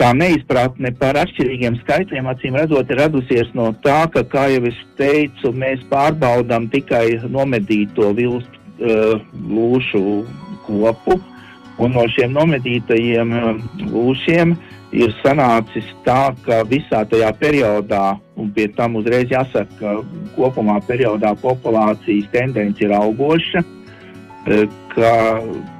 tā 0.00 0.08
neizpratne 0.16 0.90
par 0.98 1.18
atšķirīgiem 1.20 1.76
skaitļiem, 1.82 2.26
acīm 2.32 2.56
redzot, 2.58 2.90
ir 2.90 2.98
radusies 3.04 3.52
no 3.54 3.68
tā, 3.84 4.00
ka, 4.10 4.24
kā 4.26 4.48
jau 4.50 4.64
es 4.66 4.80
teicu, 4.98 5.52
mēs 5.54 5.84
pārbaudām 5.92 6.66
tikai 6.72 7.20
nomedīto 7.30 8.10
vilstu 8.16 8.90
lūšu 9.52 10.02
kopu. 10.66 11.20
Un 11.76 11.92
no 11.92 12.06
šiem 12.08 12.32
nomedītajiem 12.32 13.32
um, 13.36 13.58
lūšiem 13.92 14.54
ir 14.96 15.12
sanācis 15.20 15.86
tā, 16.06 16.32
ka 16.46 16.62
visā 16.68 17.02
tajā 17.08 17.30
periodā, 17.40 18.16
un 18.38 18.50
pie 18.54 18.68
tam 18.76 18.96
uzreiz 19.00 19.30
jāsaka, 19.32 19.68
ka 19.80 19.94
kopumā 20.36 20.78
periodā 20.86 21.34
populācijas 21.42 22.28
tendence 22.32 22.84
ir 22.84 22.94
augoša, 22.96 23.64
eh, 24.46 24.66
ka 24.94 25.14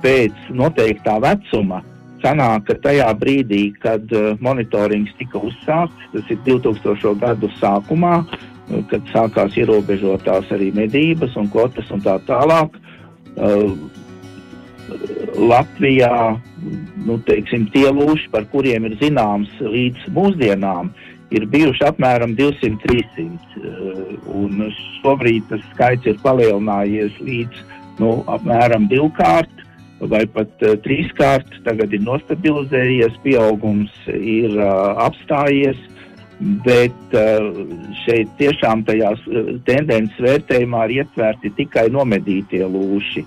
pēc 0.02 0.50
noteiktā 0.50 1.16
vecuma 1.22 1.82
sanāk, 2.22 2.66
ka 2.66 2.74
tajā 2.88 3.08
brīdī, 3.20 3.62
kad 3.80 4.12
eh, 4.12 4.34
monitorings 4.40 5.14
tika 5.18 5.38
uzsākts, 5.38 6.10
tas 6.12 6.30
ir 6.30 6.42
2000. 6.44 7.14
gadu 7.20 7.50
sākumā, 7.60 8.16
eh, 8.26 8.82
kad 8.90 9.12
sākās 9.14 9.56
ierobežotās 9.56 10.50
arī 10.50 10.72
medības 10.74 11.36
un 11.36 11.48
kvotas 11.48 11.90
un 11.90 12.02
tā 12.04 12.18
tālāk, 12.26 12.82
Latvijā 15.36 16.36
nu, 17.06 17.18
teiksim, 17.26 17.66
tie 17.74 17.88
lūši, 17.92 18.30
par 18.32 18.46
kuriem 18.52 18.88
ir 18.88 18.96
zināms 19.00 19.50
līdz 19.60 20.08
mūsdienām, 20.16 20.90
ir 21.34 21.46
bijuši 21.50 21.86
apmēram 21.88 22.36
200-300. 22.38 23.26
Eh, 23.26 24.80
šobrīd 25.02 25.46
tas 25.50 25.64
skaits 25.74 26.08
ir 26.10 26.18
palielinājies 26.24 27.18
līdz 27.22 27.64
nu, 28.02 28.20
apmēram 28.30 28.88
divkārt 28.90 29.52
vai 29.96 30.26
pat 30.28 30.50
uh, 30.60 30.74
trīskārt. 30.84 31.54
Tagad 31.64 31.94
ir 31.96 32.02
nostabilizējies, 32.04 33.16
pieaugums 33.24 33.94
ir 34.12 34.52
uh, 34.58 34.92
apstājies. 35.06 35.78
Bet 36.66 37.16
uh, 37.16 37.46
šeit 38.02 38.28
tiešām 38.36 38.84
tajās 38.84 39.22
uh, 39.30 39.54
tendences 39.64 40.20
vērtējumā 40.20 40.82
ir 40.90 40.98
ietverti 40.98 41.54
tikai 41.56 41.86
nomedītie 41.94 42.60
lūši. 42.68 43.24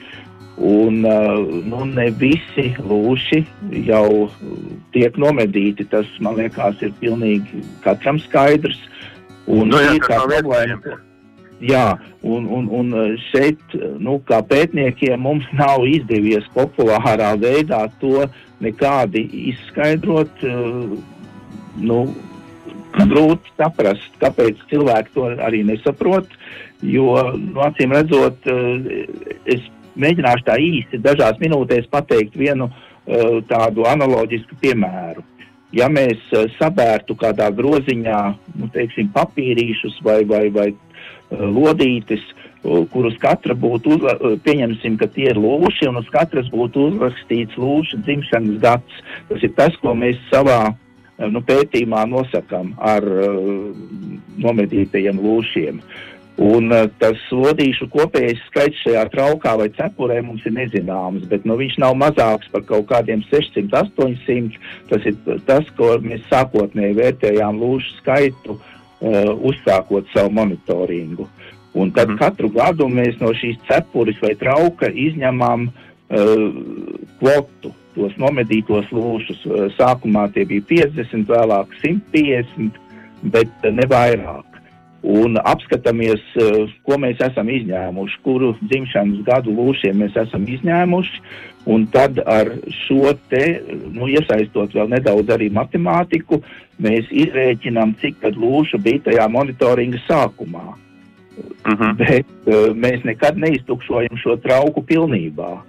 Un 0.60 1.00
nu, 1.04 1.84
ne 1.88 2.10
visi 2.20 2.74
lūši 2.84 3.44
jau 3.88 4.28
tiek 4.96 5.16
nomedīti. 5.16 5.88
Tas 5.92 6.10
man 6.20 6.40
liekas, 6.42 6.82
ir 6.84 6.92
pilnīgi 7.00 7.64
katram 7.86 8.20
skaidrs. 8.26 8.80
Un 9.50 9.72
nu, 9.72 9.80
jā, 9.80 9.96
tā 10.04 10.20
problēma, 10.28 11.00
Jā, 11.60 11.98
un, 12.24 12.46
un, 12.48 12.70
un 12.72 12.92
šeit, 13.30 13.60
nu, 14.00 14.16
kā 14.28 14.40
pētniekiem, 14.48 15.20
mums 15.20 15.48
nav 15.60 15.84
izdevies 15.88 16.48
populārā 16.56 17.34
veidā 17.40 17.86
to 18.00 18.24
nekādi 18.64 19.26
izskaidrot. 19.52 20.46
Nu, 21.80 22.00
grūti 22.96 23.52
saprast, 23.60 24.16
kāpēc 24.24 24.64
cilvēki 24.72 25.14
to 25.16 25.28
arī 25.46 25.62
nesaprot. 25.68 26.32
Jo, 26.80 27.36
nu, 27.36 27.60
acīm 27.66 27.92
redzot, 27.92 28.48
es 29.44 29.68
mēģināšu 29.96 30.46
tā 30.48 30.60
īsti 30.62 31.02
dažās 31.04 31.40
minūtēs 31.42 31.90
pateikt 31.92 32.38
vienu 32.38 32.70
tādu 33.50 33.88
analoģisku 33.90 34.60
piemēru. 34.62 35.24
Ja 35.74 35.86
mēs 35.90 36.22
sabērtu 36.58 37.14
kādā 37.18 37.50
groziņā, 37.54 38.20
nu, 38.58 38.70
teiksim, 38.74 39.12
papīrīšus 39.14 40.00
vai, 40.06 40.24
vai, 40.26 40.48
vai 40.54 40.70
lodītes, 41.30 42.24
kurus 42.92 43.16
katra 43.22 43.56
būtu, 43.56 43.96
uzla, 43.96 44.16
pieņemsim, 44.44 44.98
ka 45.00 45.08
tie 45.14 45.30
ir 45.32 45.40
lūši, 45.40 45.88
un 45.92 46.02
uz 46.02 46.10
katras 46.12 46.50
būtu 46.52 46.90
uzrakstīts 46.90 47.58
lūša 47.62 48.02
dzimšanas 48.04 48.62
gads. 48.64 49.02
Tas 49.30 49.46
ir 49.46 49.54
tas, 49.58 49.78
ko 49.82 49.94
mēs 49.96 50.20
savā 50.32 50.74
nu, 51.28 51.42
pētījumā 51.46 52.06
nosakām 52.10 52.74
ar 52.80 53.06
uh, 53.06 53.72
nomedītajiem 54.40 55.20
lūšiem. 55.24 55.82
Un 56.40 56.72
uh, 56.72 56.86
tas 57.02 57.20
lodīšu 57.36 57.90
kopējais 57.92 58.40
skaits 58.48 58.80
šajā 58.86 59.02
traukā 59.12 59.58
vai 59.60 59.68
cepurē 59.76 60.22
mums 60.24 60.46
ir 60.48 60.54
nezināms, 60.56 61.26
bet 61.28 61.44
nu, 61.44 61.58
viņš 61.60 61.76
nav 61.84 61.98
mazāks 62.00 62.48
par 62.54 62.64
kaut 62.70 62.88
kādiem 62.88 63.26
600, 63.28 63.68
800. 63.76 64.60
Tas 64.88 65.08
ir 65.10 65.18
tas, 65.50 65.68
ko 65.76 65.98
mēs 66.00 66.24
sākotnēji 66.32 66.96
vērtējām 67.02 67.60
lūšu 67.60 67.98
skaitu 67.98 68.56
uh, 68.56 69.34
uzsākot 69.52 70.08
savu 70.14 70.32
monitoringu. 70.40 71.28
Un 71.76 71.92
tad 71.92 72.14
mm. 72.14 72.22
katru 72.24 72.48
gadu 72.56 72.88
mēs 72.88 73.20
no 73.20 73.34
šīs 73.36 73.60
cepures 73.68 74.24
vai 74.24 74.32
trauka 74.40 74.88
izņemam 74.96 75.68
uh, 75.68 76.46
kvotu, 77.20 77.74
tos 77.98 78.16
nomedītos 78.22 78.88
lūšus. 78.96 79.44
Sākumā 79.76 80.30
tie 80.32 80.48
bija 80.48 80.64
50, 80.72 81.28
vēlāk 81.28 81.76
150, 81.84 82.80
bet 83.36 83.68
ne 83.76 83.90
vairāk. 83.92 84.49
Un 85.00 85.38
apskatāmies, 85.40 86.24
uh, 86.36 86.66
ko 86.84 86.98
mēs 87.00 87.22
esam 87.24 87.48
izņēmuši, 87.50 88.18
kuru 88.26 88.52
dzimšanas 88.60 89.22
gadu 89.28 89.54
lūšiem 89.56 90.02
mēs 90.04 90.18
esam 90.20 90.44
izņēmuši. 90.44 91.22
Un 91.70 91.86
tad 91.94 92.20
ar 92.28 92.50
šo 92.86 93.14
te, 93.32 93.44
nu, 93.94 94.08
iesaistot 94.10 94.74
vēl 94.76 94.90
nedaudz 94.92 95.32
arī 95.36 95.50
matemātiku, 95.54 96.42
mēs 96.82 97.08
izrēķinām, 97.12 97.94
cik 98.02 98.20
tad 98.24 98.40
lūša 98.40 98.80
bija 98.84 99.04
tajā 99.10 99.28
monitoringa 99.32 100.02
sākumā. 100.08 100.68
Uh 100.70 101.72
mhm. 101.72 101.84
-huh. 101.84 101.96
Bet 101.98 102.28
uh, 102.48 102.76
mēs 102.76 103.04
nekad 103.04 103.38
neiztukšojam 103.38 104.18
šo 104.18 104.36
trauku 104.36 104.84
pilnībā. 104.84 105.62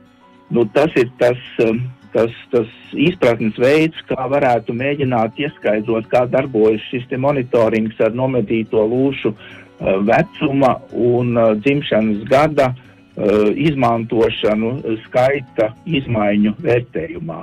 Nu, 0.50 0.64
tas 0.74 0.90
ir 0.96 1.10
tas, 1.18 1.38
um, 1.62 1.84
tas, 2.14 2.34
tas 2.52 2.68
izpratnes 2.94 3.56
veids, 3.60 3.98
kā 4.08 4.28
varētu 4.32 4.74
mēģināt 4.76 5.40
ieskaidrot, 5.40 6.10
kā 6.10 6.26
darbojas 6.30 6.84
šis 6.90 7.08
monitorings 7.18 7.98
ar 8.00 8.14
nomedīto 8.16 8.84
lūšu 8.92 9.34
uh, 9.34 9.98
vecuma 10.06 10.76
un 10.90 11.36
uh, 11.36 11.52
dzimšanas 11.58 12.24
gada 12.30 12.72
Uh, 13.20 13.50
izmantošanu 13.58 14.68
skaita 15.02 15.72
izmaiņu 15.84 16.54
vērtējumā. 16.62 17.40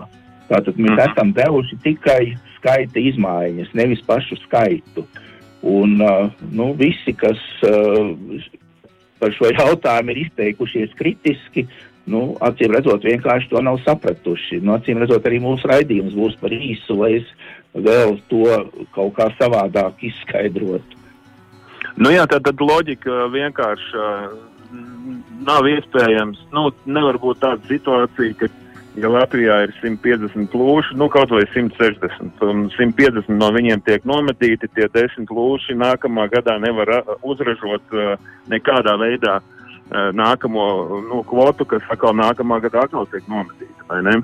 Tātad 0.48 0.78
mēs 0.80 0.94
mhm. 0.96 1.02
esam 1.04 1.34
devuši 1.36 1.78
tikai 1.84 2.22
skaita 2.56 3.04
izmaiņas, 3.04 3.74
nevis 3.78 4.02
pašu 4.08 4.40
skaitu. 4.46 5.04
Un 5.68 6.00
nu, 6.00 6.70
visi, 6.80 7.12
kas 7.18 7.42
par 9.20 9.36
šo 9.36 9.52
jautājumu 9.52 10.16
ir 10.16 10.22
izteikušies 10.24 10.96
kritiski, 10.98 11.66
nu, 12.12 12.22
acīm 12.44 12.74
redzot, 12.76 13.06
vienkārši 13.06 13.52
to 13.52 13.62
nav 13.64 13.80
sapratuši. 13.84 14.62
Nu, 14.64 14.78
acīm 14.78 15.02
redzot, 15.04 15.26
arī 15.28 15.42
mūsu 15.44 15.70
raidījums 15.70 16.16
būs 16.18 16.38
par 16.42 16.56
īsu, 16.56 16.96
lai 17.02 17.18
es 17.20 17.32
vēl 17.76 18.18
to 18.32 18.46
kaut 18.96 19.16
kā 19.18 19.30
savādāk 19.38 20.06
izskaidrotu. 20.10 21.02
Nu 21.98 22.14
jā, 22.14 22.28
tad, 22.30 22.46
tad 22.46 22.62
loģika 22.62 23.26
vienkārši 23.34 24.06
nav 25.48 25.68
iespējams, 25.70 26.48
nu, 26.54 26.70
nevar 26.86 27.20
būt 27.22 27.42
tāda 27.42 27.70
situācija, 27.70 28.36
ka, 28.40 28.50
ja 29.00 29.12
Latvijā 29.12 29.60
ir 29.66 29.74
150 29.80 30.56
lūši, 30.58 30.98
nu, 31.00 31.08
kaut 31.14 31.32
vai 31.34 31.44
160, 31.54 32.44
un 32.46 32.68
150 32.76 33.32
no 33.34 33.52
viņiem 33.56 33.84
tiek 33.88 34.06
nometīti, 34.10 34.70
tie 34.76 34.90
10 34.94 35.32
lūši 35.34 35.78
nākamā 35.80 36.28
gadā 36.34 36.58
nevar 36.62 37.00
uzražot 37.26 37.96
nekādā 38.52 38.98
veidā 39.02 39.40
uh, 39.40 39.54
nākamo 39.92 40.64
nu, 41.08 41.22
kvotu, 41.28 41.66
kas 41.66 41.86
atkal 41.92 42.16
nākamā 42.18 42.60
gadā 42.66 42.86
atkal 42.86 43.08
tiek 43.12 43.28
nometīta? 43.32 44.24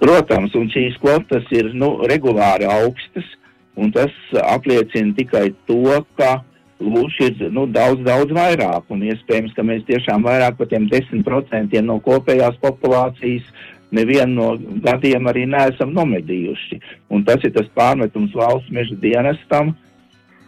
Protams, 0.00 0.54
un 0.54 0.68
šīs 0.70 0.98
kvotas 1.00 1.46
ir 1.56 1.72
nu, 1.74 1.96
regulāri 2.08 2.68
augstas, 2.68 3.28
un 3.76 3.92
tas 3.92 4.12
apliecina 4.44 5.14
tikai 5.16 5.48
to, 5.68 5.96
ka 6.18 6.42
lūši 6.80 7.30
ir 7.30 7.54
nu, 7.54 7.64
daudz, 7.72 8.02
daudz 8.04 8.34
vairāk. 8.36 8.84
Un 8.92 9.06
iespējams, 9.08 9.54
ka 9.56 9.64
mēs 9.64 9.86
tiešām 9.88 10.26
vairāk 10.26 10.58
par 10.58 10.68
tiem 10.70 10.88
10% 10.92 11.80
no 11.84 11.98
kopējās 12.04 12.60
populācijas 12.60 13.48
nevienu 13.96 14.34
no 14.36 14.78
gadiem 14.84 15.28
arī 15.30 15.46
neesam 15.48 15.94
nomedījuši. 15.96 16.80
Un 17.10 17.24
tas 17.24 17.42
ir 17.46 17.54
tas 17.56 17.68
pārmetums 17.78 18.34
valsts 18.36 18.72
meža 18.74 18.96
dienestam, 19.00 19.72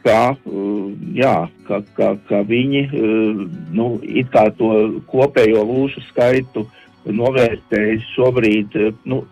ka, 0.05 0.35
uh, 0.35 0.91
jā, 1.17 1.35
ka, 1.69 1.81
ka, 1.97 2.13
ka 2.29 2.43
viņi 2.49 2.85
uh, 2.89 3.43
nu, 3.75 3.89
kā 4.33 4.49
to 4.59 4.73
kopējo 5.11 5.65
lūšu 5.69 6.05
skaitu 6.09 6.67
novērtējas 7.09 8.07
šobrīd 8.15 8.79
uh, 8.79 8.95
nu, 9.09 9.23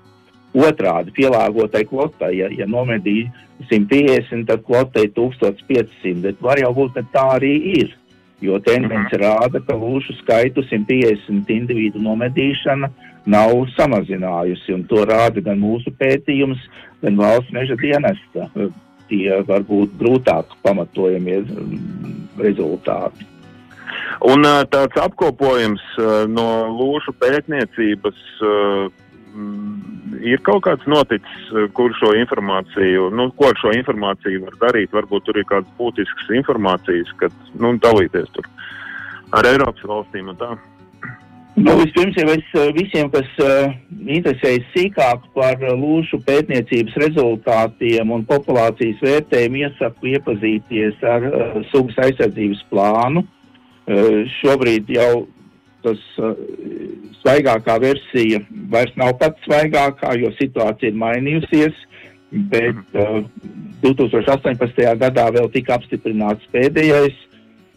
otrādi 0.57 1.13
pielāgotai 1.17 1.85
kvotai. 1.89 2.33
Ja, 2.39 2.49
ja 2.53 2.69
nomedīja 2.71 3.31
150, 3.69 4.47
tad 4.49 4.65
kvotai 4.67 5.09
1500, 5.17 6.21
bet 6.25 6.43
var 6.45 6.61
jau 6.61 6.73
būt, 6.77 6.97
ka 6.97 7.07
tā 7.15 7.29
arī 7.39 7.55
ir. 7.81 7.95
Jo 8.45 8.59
tendence 8.61 9.17
mhm. 9.17 9.23
rāda, 9.23 9.63
ka 9.65 9.77
lūšu 9.81 10.19
skaitu 10.19 10.65
150 10.69 11.53
individu 11.55 12.03
nomedīšana 12.05 12.91
nav 13.33 13.55
samazinājusi, 13.75 14.75
un 14.77 14.85
to 14.91 15.07
rāda 15.09 15.41
gan 15.43 15.59
mūsu 15.59 15.91
pētījums, 15.99 16.61
gan 17.01 17.17
valsts 17.19 17.55
meža 17.57 17.79
dienesta. 17.81 18.51
Tie 19.11 19.41
var 19.47 19.65
būt 19.69 19.97
grūtāk 20.01 20.57
pamatojamie 20.67 21.41
mm, 21.45 22.21
rezultāti. 22.43 23.27
Un 24.27 24.43
tāds 24.73 24.97
apkopojums 24.99 25.83
no 26.33 26.47
lūšu 26.75 27.15
pētniecības 27.21 28.23
ir 30.27 30.43
kaut 30.47 30.65
kāds 30.65 30.87
noticis, 30.91 31.51
kur 31.77 31.95
šo 32.01 32.15
informāciju, 32.19 33.11
nu, 33.15 33.29
ko 33.37 33.51
ar 33.53 33.61
šo 33.61 33.75
informāciju 33.77 34.47
var 34.47 34.57
darīt. 34.65 34.95
Varbūt 34.97 35.29
tur 35.29 35.39
ir 35.39 35.47
kādas 35.51 35.71
būtiskas 35.79 36.33
informācijas, 36.41 37.13
kad 37.21 37.35
nu, 37.61 37.77
dalīties 37.83 38.33
tur 38.35 38.49
ar 39.37 39.49
Eiropas 39.51 39.87
valstīm 39.91 40.33
un 40.33 40.41
tā. 40.41 40.55
Nu, 41.57 41.73
vispirms 41.81 42.17
jau 42.21 42.29
es 42.35 42.49
eh, 42.53 42.67
visiem, 42.77 43.07
kas 43.09 43.29
uh, 43.41 43.71
interesējas 44.13 44.67
sīkāk 44.75 45.23
par 45.33 45.63
lūšu 45.65 46.19
pētniecības 46.27 46.99
rezultātiem 47.01 48.13
un 48.13 48.27
populācijas 48.29 49.01
vērtējumu, 49.01 49.63
iesaku 49.65 50.11
iepazīties 50.13 51.01
ar 51.15 51.25
uh, 51.31 51.57
sugas 51.71 51.97
aizsardzības 52.05 52.61
plānu. 52.69 53.25
Uh, 53.89 54.27
šobrīd 54.43 54.93
jau 54.99 55.25
tas 55.87 56.03
uh, 56.21 56.37
svaigākā 57.23 57.79
versija 57.87 58.43
vairs 58.75 58.93
nav 59.01 59.15
pats 59.23 59.49
svaigākā, 59.49 60.13
jo 60.21 60.35
situācija 60.37 60.93
ir 60.93 61.01
mainījusies. 61.07 61.85
Bet 62.53 62.99
uh, 63.01 63.23
2018. 63.81 64.85
gadā 65.01 65.31
vēl 65.33 65.49
tika 65.57 65.81
apstiprināts 65.81 66.53
pēdējais, 66.53 67.17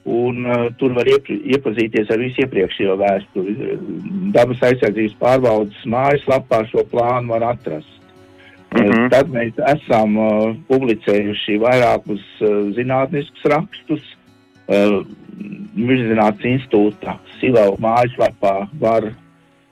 un 0.10 0.46
uh, 0.46 0.66
tur 0.80 0.94
var 0.98 1.08
iep 1.10 1.30
iepazīties 1.30 2.10
ar 2.10 2.22
visu 2.22 2.44
iepriekšējo 2.44 2.98
vēsturi. 3.00 3.56
Dabas 4.34 4.64
aizsardzības 4.70 5.16
pārbaudas 5.22 5.86
mājaslapā 5.86 6.64
šo 6.72 6.86
plānu 6.90 7.36
var 7.36 7.46
atrast. 7.54 7.96
Mm 8.74 8.82
-hmm. 8.86 9.10
Tad 9.10 9.30
mēs 9.34 9.54
esam 9.76 10.18
uh, 10.18 10.56
publicējuši 10.68 11.58
vairākus 11.62 12.26
uh, 12.42 12.70
zinātniskus 12.78 13.50
rakstus. 13.54 14.04
Uh, 14.68 15.06
Mirzināts 15.76 16.44
institūta 16.44 17.16
Silau 17.40 17.78
mājaslapā 17.80 18.68
var 18.80 19.14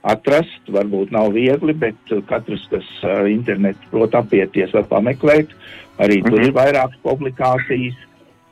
atrast. 0.02 0.62
Varbūt 0.68 1.10
nav 1.10 1.32
viegli, 1.32 1.74
bet 1.74 2.12
katrs, 2.26 2.64
kas 2.70 2.86
ar 3.02 3.28
internetu 3.28 3.90
prot 3.90 4.14
apieties, 4.14 4.72
var 4.72 4.86
pameklēt. 4.88 5.48
Arī 5.98 6.18
mm 6.18 6.24
-hmm. 6.24 6.30
tur 6.30 6.42
ir 6.42 6.52
vairākas 6.52 6.98
publikācijas. 7.02 8.07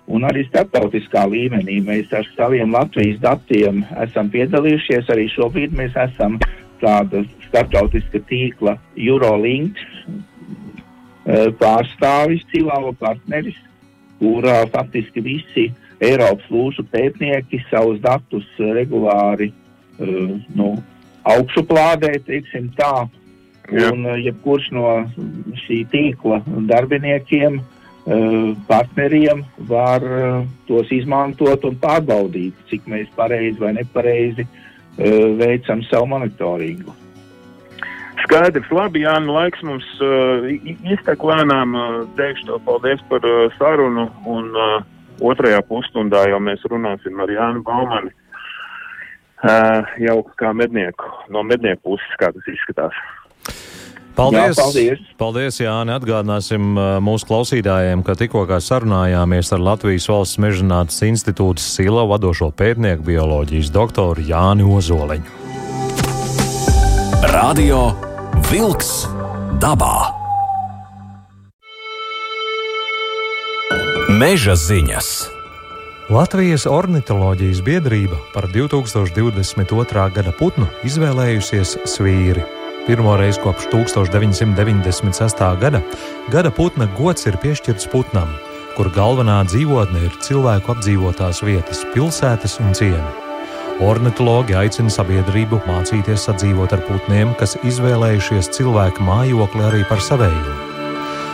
Un 0.06 0.22
arī 0.22 0.44
starptautiskā 0.46 1.24
līmenī 1.26 1.80
mēs 1.82 2.12
ar 2.14 2.26
saviem 2.36 2.74
Latvijas 2.74 3.18
datiem 3.24 3.82
esam 4.04 4.30
piedalījušies. 4.30 5.10
Arī 5.10 5.26
šobrīd 5.32 5.74
mēs 5.74 5.96
esam 5.98 6.38
tāda 6.82 7.24
starptautiska 7.48 8.20
tīkla 8.28 8.76
Eurolinks 8.94 9.82
pārstāvis, 11.58 12.44
Cilāva 12.52 12.92
partneris, 13.00 13.58
kurā 14.20 14.60
faktiski 14.70 15.24
visi 15.24 15.66
Eiropas 15.98 16.46
lūšu 16.52 16.84
pētnieki 16.92 17.64
savus 17.70 17.98
datus 18.04 18.46
regulāri 18.60 19.48
uh, 19.50 20.36
nu, 20.54 20.74
augšuplādē, 21.26 22.12
teiksim 22.26 22.68
tā. 22.78 23.08
Un 23.66 24.04
uh, 24.04 24.18
jebkurš 24.20 24.68
no 24.76 24.90
šī 25.64 25.80
tīkla 25.90 26.42
darbiniekiem, 26.68 27.58
uh, 27.58 27.75
partneriem 28.68 29.42
var 29.68 30.04
uh, 30.04 30.44
tos 30.68 30.90
izmantot 30.94 31.64
un 31.66 31.74
pārbaudīt, 31.82 32.54
cik 32.70 32.86
mēs 32.86 33.08
pareizi 33.18 33.58
vai 33.58 33.72
nepareizi 33.74 34.46
uh, 34.46 35.34
veicam 35.40 35.82
savu 35.90 36.06
monitoringu. 36.14 36.94
Skaidrs, 38.22 38.70
labi, 38.74 39.02
Jānis, 39.04 39.30
laiks 39.30 39.64
mums 39.66 39.86
uh, 40.02 40.46
iztek 40.86 41.22
lēnām. 41.26 41.74
Uh, 41.74 41.98
teikšu 42.18 42.46
tev 42.48 42.62
paldies 42.66 43.02
par 43.10 43.26
uh, 43.26 43.50
sarunu, 43.58 44.06
un 44.26 44.54
uh, 44.54 44.78
otrajā 45.26 45.60
pusstundā 45.66 46.24
jau 46.30 46.40
mēs 46.42 46.62
runāsim 46.70 47.20
ar 47.22 47.30
Jānu 47.30 47.62
Baumani. 47.66 48.14
Uh, 49.46 49.82
jau 50.00 50.20
kā 50.40 50.54
mednieku, 50.56 51.10
no 51.30 51.42
mednieku 51.46 51.90
puses, 51.90 52.18
kā 52.22 52.30
tas 52.34 52.50
izskatās. 52.50 52.96
Paldies! 54.16 54.56
Jā, 54.56 54.64
paldies. 54.64 55.00
paldies 55.20 55.58
Jāni! 55.60 55.92
Atgādināsim 55.92 56.72
uh, 56.72 56.96
mūsu 57.04 57.28
klausītājiem, 57.28 58.00
ka 58.06 58.16
tikko 58.16 58.46
sarunājāmies 58.48 59.52
ar 59.52 59.60
Latvijas 59.60 60.08
Valsts 60.08 60.40
Mežģinātnes 60.40 61.02
institūta 61.10 61.60
SILA 61.60 62.06
vadošo 62.08 62.48
pētnieku 62.56 63.04
bioloģijas 63.10 63.72
doktoru 63.74 64.24
Jāni 64.24 64.64
Ozoliņu. 64.64 65.44
Radio 67.28 67.90
Wolks 68.48 69.04
dabā. 69.60 69.94
Meža 74.16 74.54
ziņas! 74.56 75.14
Latvijas 76.06 76.68
ornitoloģijas 76.70 77.64
biedrība 77.66 78.20
par 78.32 78.46
2022. 78.54 80.04
gada 80.14 80.32
putnu 80.38 80.68
izvēlējusies 80.86 81.80
svīri. 81.90 82.46
Pirmoreiz 82.86 83.38
kopš 83.42 83.66
1996. 83.72 85.58
gada 85.60 85.80
gada 86.30 86.50
putna 86.54 86.86
gods 86.98 87.26
ir 87.26 87.34
piešķirts 87.42 87.88
putnam, 87.90 88.30
kur 88.76 88.92
galvenā 88.94 89.40
dzīvotne 89.50 90.04
ir 90.06 90.14
cilvēku 90.22 90.70
apdzīvotās 90.76 91.42
vietas, 91.42 91.80
pilsētas 91.94 92.60
un 92.62 92.76
ciemi. 92.78 93.10
Ornitologi 93.82 94.54
aicina 94.54 94.92
sabiedrību 94.94 95.58
mācīties 95.66 96.28
sadzīvot 96.28 96.76
ar 96.76 96.84
putniem, 96.86 97.34
kas 97.40 97.56
izvēlējušies 97.66 98.52
cilvēku 98.54 99.02
mājokli 99.02 99.66
arī 99.66 99.82
par 99.90 99.98
savēju. 100.00 100.54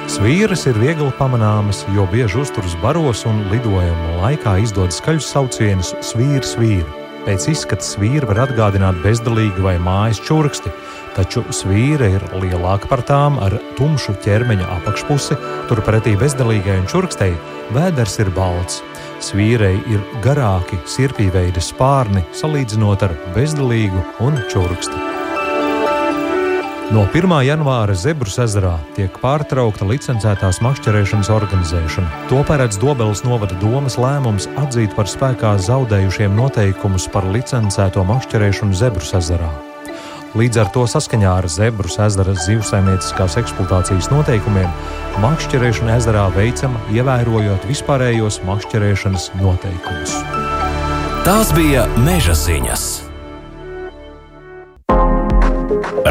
Svīras 0.09 0.65
ir 0.67 0.81
viegli 0.81 1.13
pamanāmas, 1.21 1.85
jo 1.93 2.09
bieži 2.11 2.41
uzturas 2.47 2.73
baros 2.81 3.27
un 3.29 3.45
lidojuma 3.53 4.17
laikā 4.25 4.57
izdod 4.65 4.97
skaļus 4.97 5.29
saucienus 5.37 5.93
svīru 6.01 6.49
svīru. 6.49 6.99
Pēc 7.23 7.45
izskata 7.53 7.87
svīra 7.87 8.27
var 8.27 8.41
atgādināt 8.49 8.99
bezdalīgu 9.05 9.63
vai 9.63 9.77
mājas 9.79 10.19
čurksti, 10.27 10.73
taču 11.17 11.45
svīra 11.55 12.09
ir 12.17 12.25
lielāka 12.43 12.89
par 12.91 13.05
tām 13.09 13.39
ar 13.43 13.59
tumšu 13.79 14.17
ķermeņa 14.25 14.69
apakšpusi, 14.79 15.39
turpretī 15.71 16.17
bezdalīgai 16.21 16.81
un 16.83 16.89
čurkstei 16.91 17.33
vēders 17.75 18.19
ir 18.25 18.33
balts. 18.37 18.83
Svīrei 19.23 19.77
ir 19.93 20.03
garāki 20.25 20.81
sirpīveida 20.91 21.63
spārni 21.63 22.25
salīdzinot 22.35 23.07
ar 23.07 23.17
bezdalīgu 23.37 24.03
un 24.27 24.41
čurksti. 24.51 25.09
No 26.93 27.07
1. 27.09 27.31
janvāra 27.47 27.95
Zebrus 27.97 28.35
ezerā 28.43 28.75
tiek 28.93 29.15
pārtraukta 29.23 29.87
licencētās 29.89 30.59
makšķerēšanas 30.61 31.31
organizēšana. 31.33 32.29
To 32.29 32.43
paredz 32.45 32.77
Dobelas 32.83 33.25
novada 33.25 33.57
domas 33.65 33.97
lēmums 33.97 34.51
atzīt 34.61 34.93
par 34.99 35.09
spēkā 35.09 35.57
zaudējušiem 35.71 36.37
noteikumus 36.37 37.09
par 37.09 37.25
licencēto 37.33 38.05
makšķerēšanu 38.13 38.77
Zebrus 38.77 39.17
ezerā. 39.17 39.49
Līdz 40.33 40.63
ar 40.63 40.69
to 40.73 40.87
saskaņā 40.89 41.33
ar 41.43 41.47
Zebrus 41.53 41.99
ezera 42.01 42.33
zivsaimnieciskās 42.33 43.37
eksploatācijas 43.43 44.09
noteikumiem 44.09 44.71
makšķerēšana 45.21 45.99
ezerā 46.01 46.25
veicama 46.33 46.81
ievērojot 46.97 47.67
vispārējos 47.69 48.41
makšķerēšanas 48.49 49.29
noteikumus. 49.43 50.17
Tās 51.27 51.53
bija 51.53 51.85
meža 52.01 52.33
ziņas. 52.39 52.87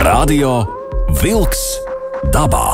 Radio 0.06 0.54
Wolks 1.24 1.66
dabā. 2.30 2.66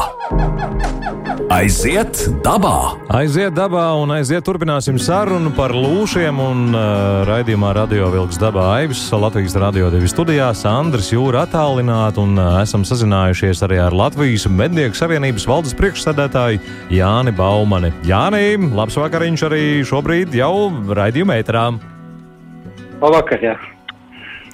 Aiziet 1.47 2.19
dabā! 2.43 2.97
Aiziet 3.15 3.53
dabā 3.55 3.85
un 4.01 4.11
aiziet 4.11 4.43
turpināsim 4.43 4.97
sarunu 4.99 5.53
par 5.55 5.71
lūšiem 5.71 6.41
un 6.43 6.75
uh, 6.75 7.21
raidījumā 7.29 7.69
Radio 7.77 8.09
Vilks 8.11 8.39
dabā 8.41 8.65
Aivis 8.81 9.05
Latvijas 9.15 9.55
Radio 9.55 9.87
2 9.93 10.09
studijā 10.11 10.49
Sandrs 10.57 11.13
Jūra 11.13 11.45
attālināti 11.47 12.19
un 12.19 12.35
uh, 12.35 12.57
esam 12.59 12.83
sazinājušies 12.87 13.63
arī 13.63 13.79
ar 13.85 13.95
Latvijas 13.95 14.49
Mednieku 14.51 14.99
Savienības 14.99 15.47
valdes 15.47 15.77
priekšsēdētāju 15.79 16.59
Jāni 16.97 17.31
Baumani. 17.37 17.93
Jāni, 18.09 18.57
labs 18.75 18.99
vakariņš 18.99 19.45
arī 19.47 19.63
šobrīd 19.87 20.35
jau 20.35 20.51
raidījuma 20.91 21.39
ēterā. 21.39 21.69
Labvakar, 22.99 23.39
jā. 23.45 23.55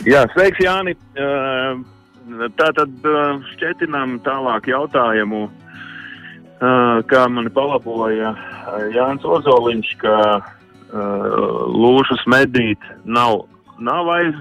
Jā, 0.06 0.28
sveiks, 0.36 0.62
Jāni. 0.62 0.94
Uh, 1.18 1.82
Tā 2.24 2.70
tad 2.78 3.08
uh, 3.08 3.40
šķietinām 3.52 4.20
tālāk 4.24 4.70
jautājumu, 4.72 5.46
uh, 5.50 7.00
kā 7.10 7.24
man 7.28 7.50
palaboja 7.52 8.32
uh, 8.32 8.86
Jānis 8.96 9.26
Ozoliņš, 9.28 9.96
ka 10.04 10.18
lūšas 10.94 12.22
medīt 12.30 12.84
nav, 13.02 13.48
nav, 13.82 14.12
aiz, 14.14 14.36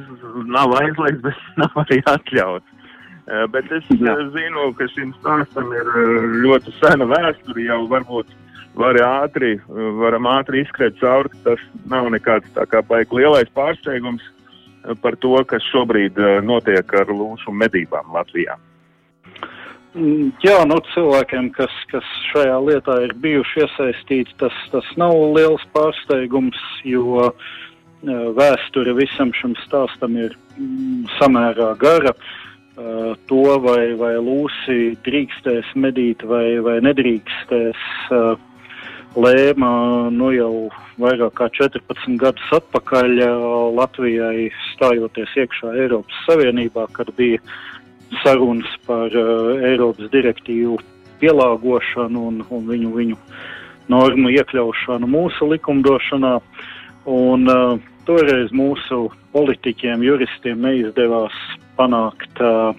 nav 0.45 0.75
aizliegts, 0.83 1.23
bet 1.25 1.39
nav 1.63 1.79
arī 1.81 1.97
atļauts. 2.13 2.69
Bet 3.55 3.71
es 3.73 3.87
Jā. 3.89 4.13
zinu, 4.35 4.67
ka 4.77 4.85
šim 4.93 5.15
stāstam 5.17 5.71
ir 5.73 5.89
ļoti 6.43 6.75
sena 6.77 7.07
vēsture, 7.09 7.65
jau 7.65 7.79
varbūt 7.89 8.35
var 8.77 8.99
ātri, 9.07 9.55
varam 9.97 10.29
ātri 10.29 10.61
izskriet 10.67 10.99
cauri, 11.01 11.33
tas 11.47 11.63
nav 11.89 12.11
nekāds 12.13 12.53
tā 12.53 12.67
kā 12.69 12.83
baigi 12.85 13.23
lielais 13.23 13.49
pārsteigums 13.57 14.27
par 15.03 15.17
to, 15.23 15.37
kas 15.49 15.65
šobrīd 15.71 16.19
eh, 16.19 16.39
notiek 16.45 16.95
ar 16.99 17.11
lūšu 17.13 17.55
medībām 17.55 18.13
Latvijā. 18.15 18.59
Mm, 19.93 20.31
Jā, 20.45 20.63
nu 20.69 20.79
cilvēkiem, 20.95 21.51
kas, 21.57 21.73
kas 21.93 22.07
šajā 22.31 22.57
lietā 22.65 22.97
ir 23.07 23.17
bijuši 23.23 23.67
iesaistīti, 23.67 24.37
tas, 24.41 24.57
tas 24.73 24.87
nav 25.01 25.13
liels 25.37 25.65
pārsteigums, 25.77 26.61
jo 26.89 27.27
uh, 27.29 27.51
vēsture 28.39 28.95
visam 28.97 29.35
šim 29.37 29.53
stāstam 29.67 30.17
ir 30.17 30.33
mm, 30.57 31.11
samērā 31.19 31.75
gara. 31.83 32.17
Uh, 32.73 33.13
to, 33.29 33.43
vai, 33.61 33.93
vai 34.01 34.15
lūsi 34.17 34.95
drīkstēs 35.05 35.75
medīt 35.77 36.25
vai, 36.25 36.57
vai 36.65 36.79
nedrīkstēs, 36.81 37.83
lēma 39.17 39.73
nu 40.15 40.31
jau 40.35 40.55
vairāk 41.01 41.35
kā 41.39 41.49
14 41.59 42.17
gadus 42.21 42.55
atpakaļ 42.57 43.19
Latvijai 43.77 44.49
stājoties 44.73 45.37
iekšā 45.45 45.75
Eiropas 45.85 46.25
Savienībā, 46.27 46.87
kad 46.97 47.13
bija 47.17 47.41
sarunas 48.23 48.69
par 48.87 49.15
uh, 49.17 49.63
Eiropas 49.65 50.11
direktīvu 50.13 50.79
pielāgošanu 51.23 52.27
un, 52.29 52.43
un 52.51 52.69
viņu, 52.69 52.93
viņu 52.97 53.19
normu 53.93 54.33
iekļaušanu 54.35 55.09
mūsu 55.09 55.49
likumdošanā. 55.55 56.37
Un, 57.13 57.49
uh, 57.51 57.81
toreiz 58.07 58.53
mūsu 58.55 59.09
politiķiem, 59.35 60.05
juristiem 60.07 60.63
neizdevās 60.63 61.35
panākt 61.79 62.43
uh, 62.43 62.75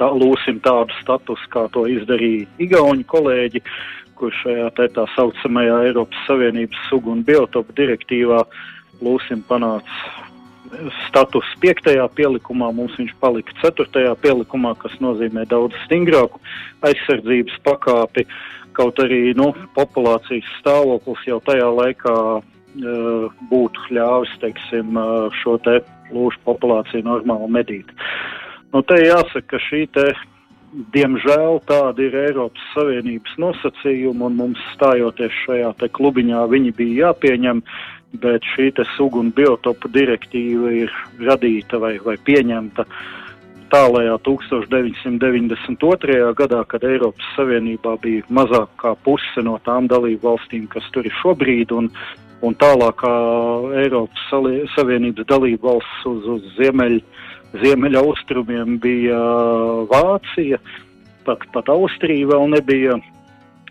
tā, 0.00 0.10
lūsim 0.12 0.60
tādu 0.64 0.94
statusu, 1.02 1.50
kā 1.52 1.66
to 1.74 1.86
izdarīja 1.90 2.46
Igauni 2.62 3.06
kolēģi, 3.08 3.62
kurš 4.18 4.42
šajā 4.44 4.68
te 4.76 4.88
tā 4.96 5.06
saucamajā 5.14 5.82
Eiropas 5.88 6.26
Savienības 6.28 6.86
sugu 6.90 7.12
un 7.14 7.24
biotopu 7.26 7.74
direktīvā 7.78 8.42
lūsim 9.04 9.42
panāca 9.48 10.26
status 11.06 11.46
piektajā 11.62 12.06
pielikumā, 12.16 12.70
mums 12.74 12.96
viņš 12.98 13.14
palika 13.22 13.54
ceturtajā 13.62 14.14
pielikumā, 14.22 14.74
kas 14.80 14.94
nozīmē 15.02 15.46
daudz 15.50 15.76
stingrāku 15.84 16.40
aizsardzības 16.86 17.58
pakāpi, 17.66 18.26
kaut 18.76 18.98
arī 19.02 19.32
nu, 19.38 19.52
populācijas 19.76 20.48
stāvoklis 20.60 21.24
jau 21.28 21.38
tajā 21.46 21.68
laikā 21.78 22.16
uh, 22.36 23.36
būtu 23.50 23.86
ļāvis, 23.96 24.34
teiksim, 24.42 24.98
uh, 25.00 25.28
šo 25.42 25.56
te 25.64 25.78
lūšu 26.12 26.42
populāciju 26.46 27.06
normāli 27.06 27.52
medīt. 27.58 27.92
Nu, 28.74 28.82
te 28.82 28.98
jāsaka, 29.00 29.46
ka 29.54 29.62
šī 29.68 29.86
te, 29.94 30.10
diemžēl, 30.94 31.60
tāda 31.68 32.02
ir 32.04 32.16
Eiropas 32.20 32.64
Savienības 32.74 33.36
nosacījuma, 33.40 34.28
un 34.28 34.40
mums 34.40 34.62
stājoties 34.74 35.34
šajā 35.44 35.72
te 35.80 35.88
klubiņā 35.98 36.42
viņi 36.52 36.72
bija 36.76 37.08
jāpieņem, 37.08 37.62
bet 38.22 38.44
šī 38.54 38.70
te 38.76 38.84
sugu 38.96 39.20
un 39.24 39.32
biotopu 39.36 39.90
direktīva 39.92 40.72
ir 40.84 40.92
radīta 41.20 41.80
vai, 41.82 41.96
vai 42.04 42.16
pieņemta 42.28 42.86
tālajā 43.72 44.14
1992. 44.28 46.20
gadā, 46.38 46.60
kad 46.70 46.84
Eiropas 46.86 47.32
Savienībā 47.34 47.96
bija 48.02 48.22
mazāk 48.30 48.70
kā 48.80 48.94
puse 49.04 49.42
no 49.42 49.58
tām 49.66 49.88
dalību 49.90 50.22
valstīm, 50.28 50.68
kas 50.70 50.86
tur 50.94 51.08
ir 51.08 51.14
šobrīd, 51.22 51.74
un 51.74 51.90
un 52.44 52.56
tālākā 52.60 53.12
Eiropas 53.82 54.26
Savienības 54.74 55.28
dalība 55.28 55.70
valsts 55.70 56.08
uz, 56.10 56.26
uz 56.36 56.50
ziemeļ, 56.58 56.98
ziemeļa 57.62 58.02
austrumiem 58.04 58.78
bija 58.82 59.20
Vācija, 59.90 60.58
pat, 61.26 61.44
pat 61.54 61.70
Austrija 61.72 62.32
vēl 62.32 62.50
nebija 62.54 62.98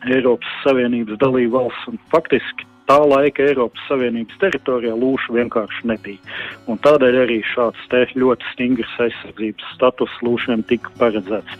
Eiropas 0.05 0.61
Savienības 0.63 1.19
dalība 1.21 1.63
valsts, 1.63 1.99
faktiski 2.13 2.67
tā 2.89 2.97
laika 3.01 3.43
Eiropas 3.45 3.81
Savienības 3.89 4.37
teritorijā 4.41 4.93
lūšu 4.97 5.35
vienkārši 5.35 5.89
nebija. 5.89 6.35
Un 6.69 6.77
tādēļ 6.85 7.17
arī 7.23 7.39
šāds 7.53 8.13
ļoti 8.13 8.51
stingrs 8.53 8.93
aizsardzības 9.01 9.71
status 9.73 10.13
lūšiem 10.25 10.63
tika 10.69 10.91
paredzēts. 10.99 11.57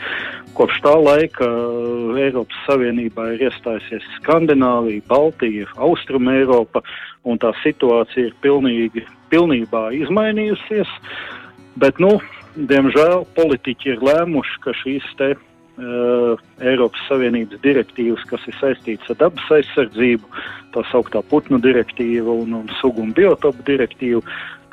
Kopš 0.58 0.82
tā 0.86 0.94
laika 1.02 1.48
uh, 1.50 2.20
Eiropas 2.22 2.62
Savienībā 2.68 3.32
ir 3.34 3.48
iestājusies 3.50 4.06
Skandināvija, 4.20 5.04
Baltija, 5.10 5.68
Austrum 5.76 6.30
Eiropa, 6.32 6.84
un 7.26 7.42
tā 7.42 7.52
situācija 7.64 8.30
ir 8.30 8.38
pilnīgi, 8.46 9.06
pilnībā 9.34 9.90
izmainījusies. 9.98 10.92
Bet, 11.82 12.00
nu, 12.00 12.18
diemžēl 12.56 13.26
politiķi 13.36 13.96
ir 13.96 14.04
lēmuši, 14.06 14.60
ka 14.64 14.74
šīs 14.80 15.08
te 15.20 15.34
uh, 15.36 16.44
Eiropas 16.64 17.04
Savienības 17.10 17.60
direktīvas, 17.66 18.24
kas 18.30 18.46
ir 18.48 18.56
saistītas 18.62 19.12
ar 19.12 19.20
dabas 19.26 19.50
aizsardzību, 19.58 20.30
tā 20.76 20.86
sauktā 20.92 21.24
putnu 21.32 21.60
direktīva 21.64 22.32
un, 22.32 22.56
un 22.62 22.72
sugu 22.80 23.04
un 23.04 23.12
biotopu 23.18 23.66
direktīva, 23.68 24.24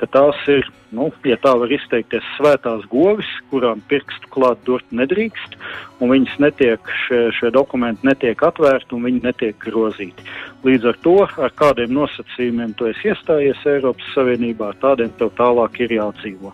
ka 0.02 0.08
tās 0.10 0.38
ir, 0.50 0.66
nu, 0.90 1.12
ja 1.22 1.36
tā 1.38 1.52
var 1.60 1.70
izteikties, 1.70 2.26
svētās 2.34 2.82
govis, 2.90 3.28
kurām 3.52 3.84
pirkstu 3.86 4.26
klāt 4.34 4.58
durt 4.66 4.88
nedrīkst, 4.90 5.54
un 6.02 6.10
viņas 6.10 6.40
netiek, 6.42 6.90
šie, 7.04 7.20
šie 7.38 7.52
dokumenti 7.54 8.08
netiek 8.08 8.42
atvērti 8.42 8.96
un 8.96 9.06
viņi 9.06 9.22
netiek 9.28 9.60
grozīti. 9.62 10.26
Līdz 10.66 10.90
ar 10.90 10.98
to, 11.06 11.16
ar 11.46 11.54
kādiem 11.54 11.94
nosacījumiem 11.94 12.74
tu 12.74 12.90
esi 12.90 13.12
iestājies 13.12 13.62
Eiropas 13.76 14.10
Savienībā, 14.16 14.72
tādiem 14.82 15.14
tev 15.20 15.30
tālāk 15.38 15.78
ir 15.86 15.94
jādzīvo. 16.00 16.50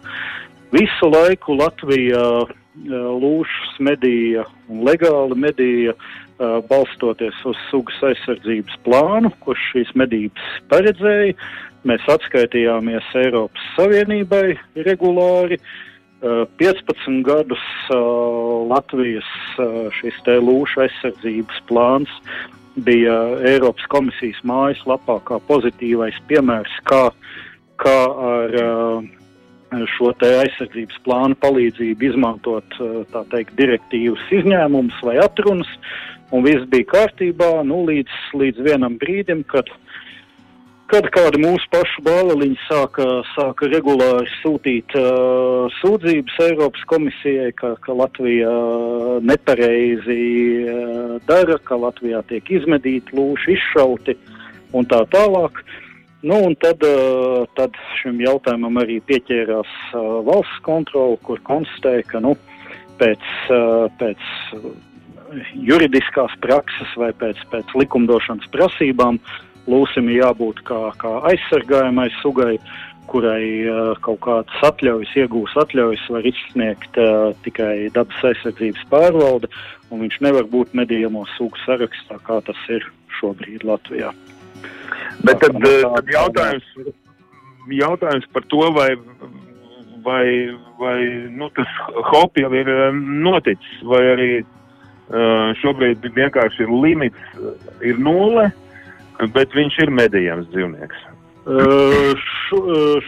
Visu 0.76 1.08
laiku 1.08 1.56
Latvijā 1.56 2.28
lūšas 2.84 3.78
medīja 3.80 4.44
un 4.68 4.84
legāli 4.84 5.40
medīja, 5.40 5.96
balstoties 6.68 7.34
uz 7.48 7.56
sugas 7.70 7.96
aizsardzības 8.12 8.76
plānu, 8.84 9.32
kurš 9.42 9.64
šīs 9.72 9.96
medības 9.98 10.52
paredzēja. 10.70 11.34
Mēs 11.86 12.02
atskaitījāmies 12.10 13.06
Eiropas 13.18 13.68
Savienībai 13.76 14.56
regulāri. 14.86 15.60
15 16.18 17.20
gadus 17.22 17.62
Latvijas 18.66 19.28
šis 20.00 20.16
te 20.26 20.34
lūša 20.42 20.88
aizsardzības 20.88 21.60
plāns 21.68 22.10
bija 22.82 23.14
Eiropas 23.46 23.86
komisijas 23.92 24.40
mājaslapā 24.46 25.20
kā 25.28 25.38
pozitīvais 25.46 26.18
piemērs, 26.26 26.74
kā, 26.90 27.04
kā 27.78 27.98
ar 28.32 28.58
uh, 28.58 29.06
šo 29.94 30.12
aizsardzības 30.24 31.00
plānu 31.04 31.36
palīdzību 31.42 32.06
izmantot 32.10 32.78
teikt, 33.32 33.54
direktīvas 33.58 34.22
izņēmumus 34.40 35.02
vai 35.04 35.18
atrunas, 35.22 35.68
un 36.32 36.46
viss 36.46 36.66
bija 36.72 36.88
kārtībā 36.94 37.50
nu, 37.68 37.82
līdz, 37.88 38.22
līdz 38.40 38.64
vienam 38.64 38.98
brīdim, 39.00 39.44
kad, 39.50 39.68
kad 40.88 41.08
kāda 41.14 41.40
mūsu 41.40 41.68
pašu 41.72 42.04
baleliņa 42.06 42.60
sāka, 42.66 43.08
sāka 43.34 43.68
regulāri 43.72 44.30
sūtīt 44.38 44.94
uh, 44.98 45.66
sūdzības 45.80 46.38
Eiropas 46.46 46.86
komisijai, 46.90 47.50
ka, 47.58 47.74
ka 47.84 47.96
Latvija 47.96 48.52
nepareizi 49.24 50.22
uh, 50.64 51.18
dara, 51.28 51.58
ka 51.68 51.78
Latvijā 51.80 52.22
tiek 52.30 52.54
izmedīti 52.60 53.16
lūši, 53.18 53.58
izšauti 53.58 54.16
un 54.76 54.88
tā 54.88 55.04
tālāk. 55.12 55.62
Uh, 55.62 55.84
Nu, 56.20 56.34
un 56.44 56.54
tad, 56.58 56.82
uh, 56.82 57.46
tad 57.54 57.76
šim 58.00 58.18
jautājumam 58.18 58.80
arī 58.82 58.96
pieķērās 59.06 59.70
uh, 59.94 60.16
valsts 60.26 60.62
kontrole, 60.66 61.14
kur 61.22 61.38
konstatēja, 61.46 62.02
ka 62.10 62.22
nu, 62.24 62.32
pēc, 62.98 63.22
uh, 63.54 63.86
pēc 64.00 64.24
juridiskās 65.54 66.34
prakses 66.42 66.96
vai 66.98 67.12
pēc, 67.20 67.44
pēc 67.52 67.70
likumdošanas 67.78 68.50
prasībām 68.50 69.20
lūsim 69.68 70.08
jābūt 70.12 70.62
kā, 70.68 70.80
kā 71.00 71.14
aizsargājamai 71.30 72.08
sugai, 72.22 72.56
kurai 73.08 73.64
uh, 73.64 73.94
kaut 74.04 74.20
kādas 74.26 74.64
atļaujas, 74.68 75.14
iegūs 75.22 75.56
atļaujas 75.62 76.04
var 76.12 76.28
izsniegt 76.28 76.98
uh, 77.00 77.30
tikai 77.44 77.88
dabas 77.94 78.24
aizsardzības 78.30 78.84
pārvalde, 78.92 79.50
un 79.88 80.04
viņš 80.04 80.18
nevar 80.26 80.48
būt 80.52 80.76
medījamo 80.76 81.24
sugu 81.36 81.56
sarakstā, 81.64 82.20
kā 82.26 82.40
tas 82.44 82.60
ir 82.72 82.84
šobrīd 83.20 83.64
Latvijā. 83.68 84.12
Bet 85.24 85.40
tad, 85.42 85.56
eh, 85.66 85.82
tad 85.82 86.12
jautājums, 86.12 86.68
jautājums 87.72 88.28
par 88.32 88.44
to, 88.52 88.60
vai, 88.76 88.90
vai, 90.04 90.24
vai 90.78 90.98
nu, 91.32 91.48
tas 91.56 91.72
hop 92.12 92.38
jau 92.38 92.52
ir 92.54 92.70
noticis, 92.94 93.82
vai 93.88 94.04
arī 94.12 94.30
uh, 94.44 95.50
šobrīd 95.62 96.06
vienkārši 96.14 96.64
ir 96.66 96.72
limits, 96.84 97.36
ir 97.84 98.00
nulle, 98.02 98.50
bet 99.34 99.54
viņš 99.56 99.78
ir 99.84 99.94
medījams 99.94 100.50
dzīvnieks. 100.52 101.06
Uh, 101.48 102.12
šo, 102.44 102.58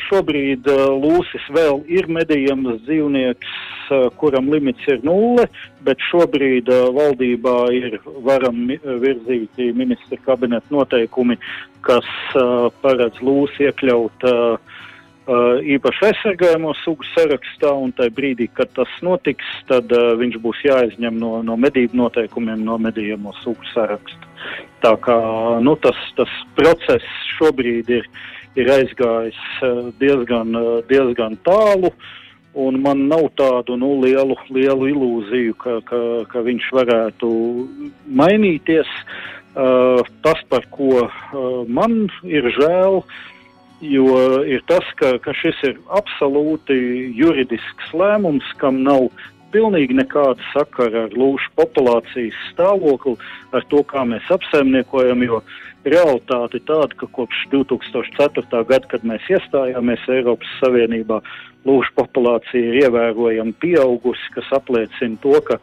šobrīd 0.06 0.64
uh, 0.72 0.86
Lūsis 0.96 1.44
vēl 1.52 1.82
ir 1.92 2.06
medījams 2.08 2.78
dzīvnieks, 2.86 3.50
uh, 3.92 4.06
kuram 4.16 4.48
limits 4.48 4.86
ir 4.88 5.02
nulle, 5.04 5.44
bet 5.84 6.00
šobrīd 6.08 6.70
valdībā 6.96 7.56
ir 7.76 7.98
varam 8.24 8.70
virzīti 9.02 9.74
ministra 9.76 10.16
kabineta 10.24 10.72
noteikumi, 10.72 11.36
kas 11.84 12.08
paredz 12.80 13.20
Lūsi 13.24 13.68
iekļaut 13.68 14.24
īpaši 15.28 16.06
aizsargājamo 16.08 16.72
sugu 16.80 17.04
sarakstā, 17.12 17.74
un 17.76 17.92
tajā 17.92 18.14
brīdī, 18.16 18.48
kad 18.56 18.72
tas 18.74 18.90
notiks, 19.04 19.46
tad 19.68 19.92
viņš 19.92 20.40
būs 20.42 20.64
jāizņem 20.64 21.20
no, 21.20 21.38
no 21.46 21.58
medību 21.60 22.00
noteikumiem 22.00 22.64
no 22.64 22.78
medījamo 22.80 23.34
sugu 23.42 23.68
saraksta. 23.74 24.30
Tā 24.80 24.94
kā 25.04 25.18
nu, 25.60 25.74
tas, 25.84 25.98
tas 26.16 26.30
process 26.56 27.04
šobrīd 27.36 27.90
ir, 27.92 28.08
ir 28.58 28.70
aizgājis 28.78 29.40
eh, 29.66 29.82
diezgan, 30.00 30.56
eh, 30.56 30.72
diezgan 30.90 31.36
tālu. 31.46 31.92
Un 32.60 32.80
man 32.82 33.04
nav 33.06 33.28
tādu 33.38 33.76
nu, 33.78 33.92
lielu, 34.02 34.34
lielu 34.50 34.88
ilūziju, 34.90 35.54
ka, 35.60 35.76
ka, 35.86 36.00
ka 36.32 36.40
viņš 36.42 36.70
varētu 36.74 37.28
mainīties. 38.10 38.90
Uh, 39.50 39.98
tas, 40.22 40.38
par 40.46 40.62
ko 40.70 41.04
uh, 41.04 41.62
man 41.66 42.04
ir 42.22 42.46
žēl, 42.54 43.00
jo 43.80 44.42
ir 44.44 44.62
tas, 44.68 44.86
ka, 45.00 45.16
ka 45.24 45.34
šis 45.36 45.60
ir 45.68 45.78
absolūti 45.96 46.76
juridisks 47.16 47.92
lēmums, 47.96 48.46
kam 48.60 48.82
nav 48.84 49.08
pilnīgi 49.50 49.96
nekāda 49.98 50.42
sakara 50.52 51.06
ar 51.08 51.16
lūšu 51.16 51.50
populācijas 51.58 52.36
stāvokli, 52.52 53.16
ar 53.56 53.66
to, 53.72 53.82
kā 53.90 54.04
mēs 54.06 54.28
apsaimniekojam, 54.30 55.24
jo 55.26 55.40
realitāte 55.84 56.60
ir 56.60 56.66
tāda, 56.68 56.96
ka 57.00 57.08
kopš 57.16 57.46
2004. 57.54 58.64
gada, 58.68 58.86
kad 58.90 59.06
mēs 59.06 59.26
iestājāmies 59.32 60.06
Eiropas 60.12 60.52
Savienībā, 60.60 61.20
lūšu 61.66 61.96
populācija 61.96 62.72
ir 62.72 62.84
ievērojami 62.86 63.56
pieaugusi, 63.62 64.34
kas 64.36 64.52
apliecina 64.56 65.18
to, 65.24 65.34
ka 65.46 65.58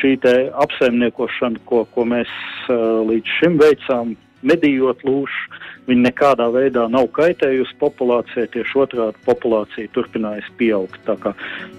šī 0.00 0.16
apsaimniekošana, 0.64 1.62
ko, 1.66 1.84
ko 1.94 2.04
mēs 2.08 2.30
uh, 2.68 3.02
līdz 3.08 3.38
šim 3.40 3.58
veicām, 3.60 4.14
medījot 4.46 5.04
lūšu, 5.06 5.62
Viņa 5.90 6.04
nekādā 6.04 6.46
veidā 6.54 6.84
nav 6.90 7.08
kaitējusi 7.16 7.74
populācijai, 7.80 8.46
tieši 8.54 8.78
otrādi 8.84 9.24
populācija 9.26 9.90
turpinājas 9.96 10.46
pieaugt. 10.60 11.00
Tā 11.08 11.16
kā 11.18 11.32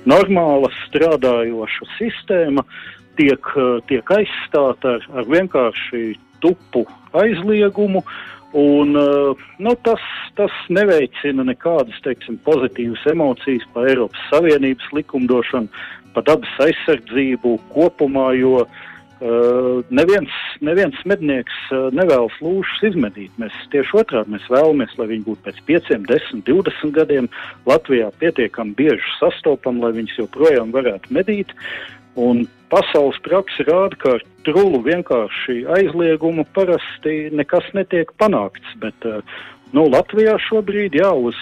normāla 0.09 0.67
strādājoša 0.81 1.87
sistēma 1.95 2.65
tiek, 3.15 3.47
tiek 3.87 4.13
aizstāta 4.17 4.97
ar, 4.97 5.09
ar 5.15 5.31
vienkārši 5.31 6.03
tupu 6.43 6.83
aizliegumu. 7.15 8.03
Un, 8.59 8.91
nu, 8.93 9.71
tas, 9.87 10.03
tas 10.37 10.57
neveicina 10.69 11.47
nekādas 11.47 11.95
teiksim, 12.05 12.35
pozitīvas 12.45 13.07
emocijas 13.09 13.63
par 13.73 13.87
Eiropas 13.89 14.27
Savienības 14.29 14.91
likumdošanu, 14.93 15.71
par 16.13 16.27
dabas 16.27 16.59
aizsardzību 16.67 17.55
kopumā, 17.71 18.33
jo 18.37 18.59
Uh, 18.67 18.92
neviens, 19.89 20.31
neviens 20.59 20.97
mednieks 21.07 21.55
uh, 21.71 21.87
nevēlas 21.95 22.35
lūšas 22.43 22.89
izmedīt. 22.89 23.31
Mēs 23.39 23.55
tieši 23.71 23.95
otrādi 24.01 24.35
mēs 24.35 24.47
vēlamies, 24.51 24.95
lai 24.99 25.07
viņi 25.13 25.25
būtu 25.27 25.45
pēc 25.45 25.61
5, 25.69 25.91
10, 26.09 26.43
20 26.49 26.95
gadiem 26.97 27.29
Latvijā 27.69 28.09
pietiekami 28.19 28.75
bieži 28.75 29.15
sastopami, 29.19 29.83
lai 29.85 29.93
viņus 29.99 30.19
joprojām 30.25 30.73
varētu 30.75 31.15
medīt. 31.15 31.53
Un 32.19 32.43
pasaules 32.73 33.17
praksa 33.25 33.65
rāda, 33.69 33.97
ka 34.01 34.15
ar 34.17 34.25
trulu 34.45 34.83
vienkārši 34.85 35.63
aizliegumu 35.77 36.45
parasti 36.53 37.29
nekas 37.33 37.69
netiek 37.77 38.11
panākts. 38.19 38.75
Bet 38.83 39.07
uh, 39.07 39.21
nu, 39.71 39.87
Latvijā 39.93 40.35
šobrīd 40.49 40.99
jā, 40.99 41.13
uz, 41.15 41.39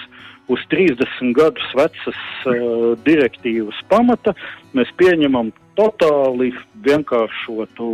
uz 0.52 0.62
30 0.70 1.34
gadus 1.36 1.74
vecas 1.78 2.22
uh, 2.46 2.94
direktīvas 3.08 3.82
pamata 3.90 4.36
mēs 4.76 4.92
pieņemam 5.00 5.50
totāli 5.78 6.52
vienkāršotu 6.84 7.88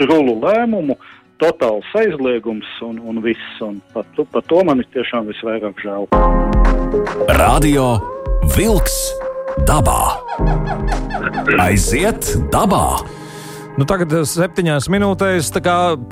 trulu 0.00 0.36
lēmumu, 0.42 0.96
totāls 1.42 1.88
aizliegums 1.98 2.68
un, 2.86 3.00
un 3.02 3.22
viss. 3.24 3.56
Un 3.64 3.80
par, 3.94 4.06
to, 4.16 4.26
par 4.32 4.44
to 4.50 4.62
man 4.66 4.82
ir 4.82 4.88
tiešām 4.94 5.30
visvairāk 5.30 5.82
žēl. 5.82 6.06
Radio 7.38 7.96
Wolks 8.56 9.00
dabā. 9.68 10.14
Aiziet 11.62 12.34
dabā! 12.52 12.86
Nu, 13.72 13.86
tagad 13.88 14.12
septiņās 14.28 14.90
minūtēs 14.92 15.48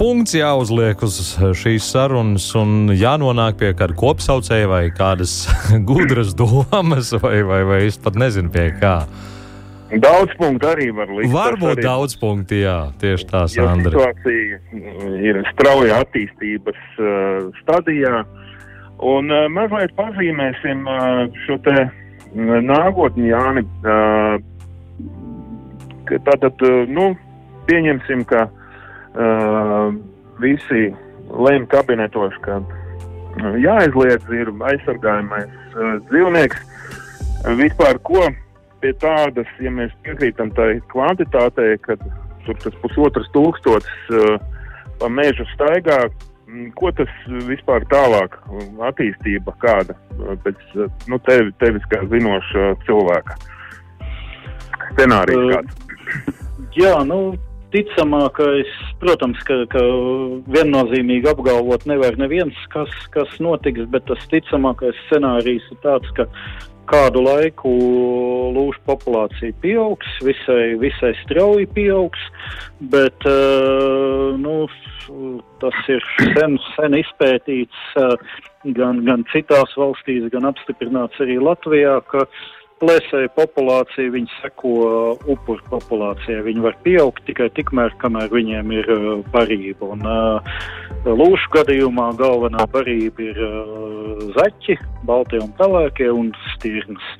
punkts 0.00 0.32
jāuzliek 0.32 1.02
uz 1.04 1.18
šīs 1.60 1.90
sarunas 1.92 2.46
un 2.56 2.88
jānonāk 2.96 3.58
pie 3.60 3.74
kāda 3.76 3.92
kopsaucēja 4.00 4.70
vai 4.70 4.86
kādas 4.88 5.44
gudras 5.90 6.32
domas, 6.32 7.12
vai, 7.20 7.42
vai, 7.44 7.60
vai 7.68 7.82
es 7.84 8.00
pat 8.00 8.16
nezinu 8.16 8.48
pie 8.48 8.70
kā. 8.80 9.04
Daudz 9.90 10.30
punktu 10.38 10.68
arī 10.70 10.90
var 10.94 11.10
likt. 11.10 11.32
Varbūt 11.34 11.72
arī, 11.72 11.82
daudz 11.82 12.14
punktu, 12.20 12.60
jā, 12.62 12.76
tieši 13.02 13.26
tā, 13.26 13.40
Sandra. 13.50 13.90
Situācija 13.90 14.58
ir 15.26 15.40
strauja 15.50 15.98
attīstības 16.04 16.78
uh, 17.02 17.48
stadijā, 17.58 18.20
un 19.02 19.34
uh, 19.34 19.48
mazliet 19.50 19.90
pazīmēsim 19.98 20.86
uh, 20.86 21.26
šo 21.46 21.58
te 21.64 21.74
nākotni, 22.38 23.32
Jāni. 23.32 23.64
Uh, 23.82 24.38
tātad, 26.28 26.54
uh, 26.62 26.86
nu, 26.86 27.10
pieņemsim, 27.66 28.22
ka 28.30 28.46
uh, 28.46 29.90
visi 30.38 30.94
lēma 31.30 31.66
kabinetos, 31.72 32.36
ka 32.46 32.60
uh, 32.62 32.68
jāaizliedz 33.58 34.30
ir 34.38 34.54
aizsargājamais 34.70 35.50
uh, 35.74 35.98
dzīvnieks. 36.12 36.62
Vispār 37.58 37.98
ko 38.06 38.28
pie 38.82 38.92
tādas, 39.02 39.50
ja 39.62 39.72
mēs 39.74 39.92
piekrītam 40.06 40.52
tai 40.56 40.72
kvantitātei, 40.92 41.76
kad 41.84 42.02
tur 42.46 42.58
tas 42.64 42.76
pusotras 42.82 43.28
tūkstotis 43.34 44.10
uh, 44.16 44.36
pa 45.00 45.08
mežu 45.12 45.46
staigā, 45.54 45.98
mm, 46.48 46.72
ko 46.78 46.92
tas 46.96 47.12
vispār 47.48 47.84
tālāk 47.92 48.36
attīstība 48.90 49.54
kāda 49.62 49.96
pēc 50.44 50.64
nu, 51.08 51.20
tevi, 51.28 51.52
tevis 51.62 51.86
kā 51.92 52.02
zinoša 52.12 52.74
cilvēka 52.88 53.38
scenārijas 54.90 55.54
kāds? 55.54 55.86
Jā, 56.76 56.92
nu, 57.06 57.20
ticamākais, 57.74 58.70
protams, 59.02 59.40
ka, 59.46 59.62
ka 59.70 59.82
viennozīmīgi 60.54 61.30
apgalvot 61.30 61.86
nevar 61.90 62.18
neviens, 62.20 62.56
kas, 62.74 62.92
kas 63.14 63.32
notiks, 63.42 63.86
bet 63.92 64.06
tas 64.10 64.22
ticamākais 64.32 64.98
scenārijs 65.06 65.66
ir 65.72 65.80
tāds, 65.84 66.10
ka 66.18 66.26
kādu 66.90 67.22
laiku 67.24 67.70
lūšu 68.56 68.82
populācija 68.88 69.54
pieaugs, 69.62 70.10
visai, 70.26 70.74
visai 70.80 71.12
strauji 71.22 71.68
pieaugs, 71.76 72.22
bet 72.92 73.26
uh, 73.28 74.36
nu, 74.40 74.64
tas 75.62 75.90
ir 75.92 76.04
sen, 76.34 76.58
sen 76.76 76.96
izpētīts 76.98 77.84
uh, 78.00 78.16
gan, 78.76 79.04
gan 79.06 79.24
citās 79.32 79.74
valstīs, 79.78 80.26
gan 80.34 80.48
apstiprināts 80.50 81.22
arī 81.22 81.38
Latvijā, 81.42 81.98
ka 82.10 82.26
plēsēju 82.80 83.30
populācija, 83.36 84.12
viņi 84.14 84.30
seko 84.40 84.72
upuru 85.30 85.62
populācijai. 85.70 86.40
Viņi 86.46 86.64
var 86.64 86.76
pieaugt 86.84 87.22
tikai 87.28 87.50
tikmēr, 87.56 87.92
kamēr 88.00 88.32
viņiem 88.32 88.72
ir 88.74 88.88
uh, 88.94 89.08
barība. 89.34 89.92
Un, 89.94 90.04
uh, 90.08 90.56
lūšu 91.04 91.52
gadījumā 91.58 92.10
galvenā 92.20 92.64
barība 92.72 93.26
ir 93.28 93.42
uh, 93.44 94.24
zaķi, 94.36 94.78
baltie 95.08 95.42
un 95.44 95.52
pelēkie 95.60 96.08
un 96.14 96.32
stirnas. 96.54 97.12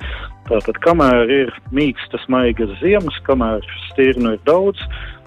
Tātad, 0.48 0.80
kamēr 0.82 1.30
ir 1.30 1.54
mīkstas, 1.76 2.24
maigas 2.32 2.72
ziemas, 2.80 3.20
kamēr 3.28 3.64
stirnu 3.90 4.34
ir 4.34 4.42
daudz, 4.48 4.82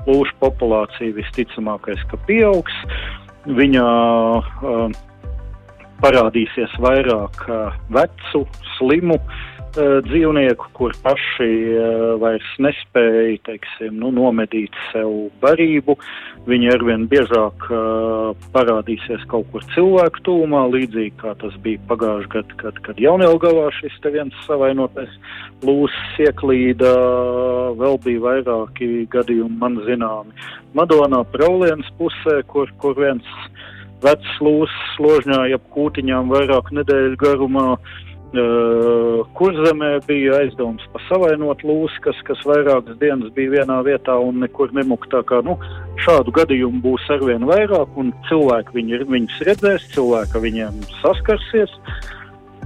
lūšu 0.10 0.36
populācija 0.42 1.16
visticamākais, 1.16 2.02
ka 2.12 2.20
pieaugs. 2.28 2.84
Viņa 3.44 3.88
uh, 3.88 4.86
parādīsies 6.04 6.74
vairāk 6.84 7.42
uh, 7.48 7.76
vecu, 7.94 8.44
slimu, 8.76 9.20
uh, 9.20 9.42
uh, 9.44 9.53
dzīvnieku, 9.80 10.70
kur 10.78 10.94
paši 11.04 11.50
uh, 11.74 12.04
vairs 12.22 12.50
nespēja 12.62 13.40
teiksim, 13.48 13.96
nu, 14.02 14.12
nomedīt 14.14 14.76
sev 14.92 15.32
barību. 15.42 15.96
Viņi 16.50 16.70
arvien 16.74 17.06
biežāk 17.12 17.66
uh, 17.72 18.34
parādīsies 18.56 19.24
kaut 19.32 19.48
kur 19.54 19.66
cilvēku 19.74 20.24
tūmā, 20.28 20.66
līdzīgi 20.74 21.16
kā 21.22 21.34
tas 21.42 21.56
bija 21.64 21.82
pagājušajā 21.90 22.34
gadā, 22.36 22.58
kad, 22.62 22.80
kad 22.86 23.02
Jaunjelgavā 23.02 23.70
šis 23.80 23.98
viens 24.14 24.46
savainotais 24.48 25.12
lūsis 25.64 26.22
ieklīda. 26.28 26.94
Vēl 27.80 28.00
bija 28.04 28.24
vairāki 28.28 29.08
gadījumi 29.14 29.60
man 29.60 29.82
zināmi. 29.88 30.34
Madonā 30.78 31.24
Praulienas 31.34 31.90
pusē, 32.00 32.42
kur, 32.48 32.72
kur 32.82 32.98
viens 33.00 33.28
vecs 34.04 34.40
lūsis 34.44 34.96
složņāja 34.98 35.60
ap 35.60 35.70
kūtiņām 35.76 36.34
vairāku 36.34 36.82
nedēļu 36.82 37.22
garumā. 37.24 37.70
Uh, 37.78 38.13
Kurzemē 38.34 40.00
bija 40.08 40.40
aizdoms 40.42 40.86
pasavainot 40.94 41.62
lūsu, 41.62 42.00
kas, 42.02 42.18
kas 42.26 42.40
vairākas 42.50 42.98
dienas 42.98 43.30
bija 43.36 43.60
vienā 43.60 43.78
vietā 43.86 44.16
un 44.18 44.40
nekur 44.42 44.74
nemuktā. 44.74 45.22
Kā, 45.30 45.44
nu, 45.46 45.54
šādu 46.02 46.34
gadījumu 46.34 46.82
būs 46.82 47.06
arvien 47.14 47.46
vairāk, 47.46 47.94
un 48.00 48.10
cilvēki 48.30 48.74
viņi, 48.80 49.04
viņus 49.12 49.46
redzēs, 49.50 49.86
cilvēki 49.94 50.42
viņiem 50.48 50.82
saskarsies. 51.04 51.78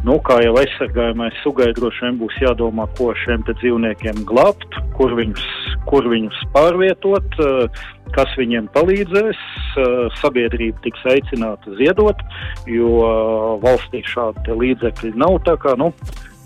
Nu, 0.08 0.22
kā 0.24 0.38
jau 0.46 0.54
aizsargājumais 0.62 1.36
sugai 1.44 1.74
droši 1.76 2.06
vien 2.06 2.20
būs 2.22 2.36
jādomā, 2.40 2.86
ko 2.96 3.10
šiem 3.26 3.44
dzīvniekiem 3.50 4.24
glābt, 4.30 4.78
kur 4.96 5.18
viņus, 5.18 5.44
kur 5.90 6.08
viņus 6.08 6.38
pārvietot, 6.56 7.40
uh, 7.44 7.82
kas 8.16 8.32
viņiem 8.40 8.70
palīdzēs. 8.76 9.42
Eh, 9.78 9.98
sabiedrība 10.22 10.82
tiks 10.86 11.04
aicināta 11.06 11.76
ziedot, 11.78 12.24
jo 12.70 12.94
eh, 13.06 13.52
valstī 13.66 14.02
šādi 14.08 14.56
līdzekļi 14.64 15.14
nav. 15.20 15.38
Tā, 15.46 15.58
kā, 15.62 15.76
nu, 15.80 15.92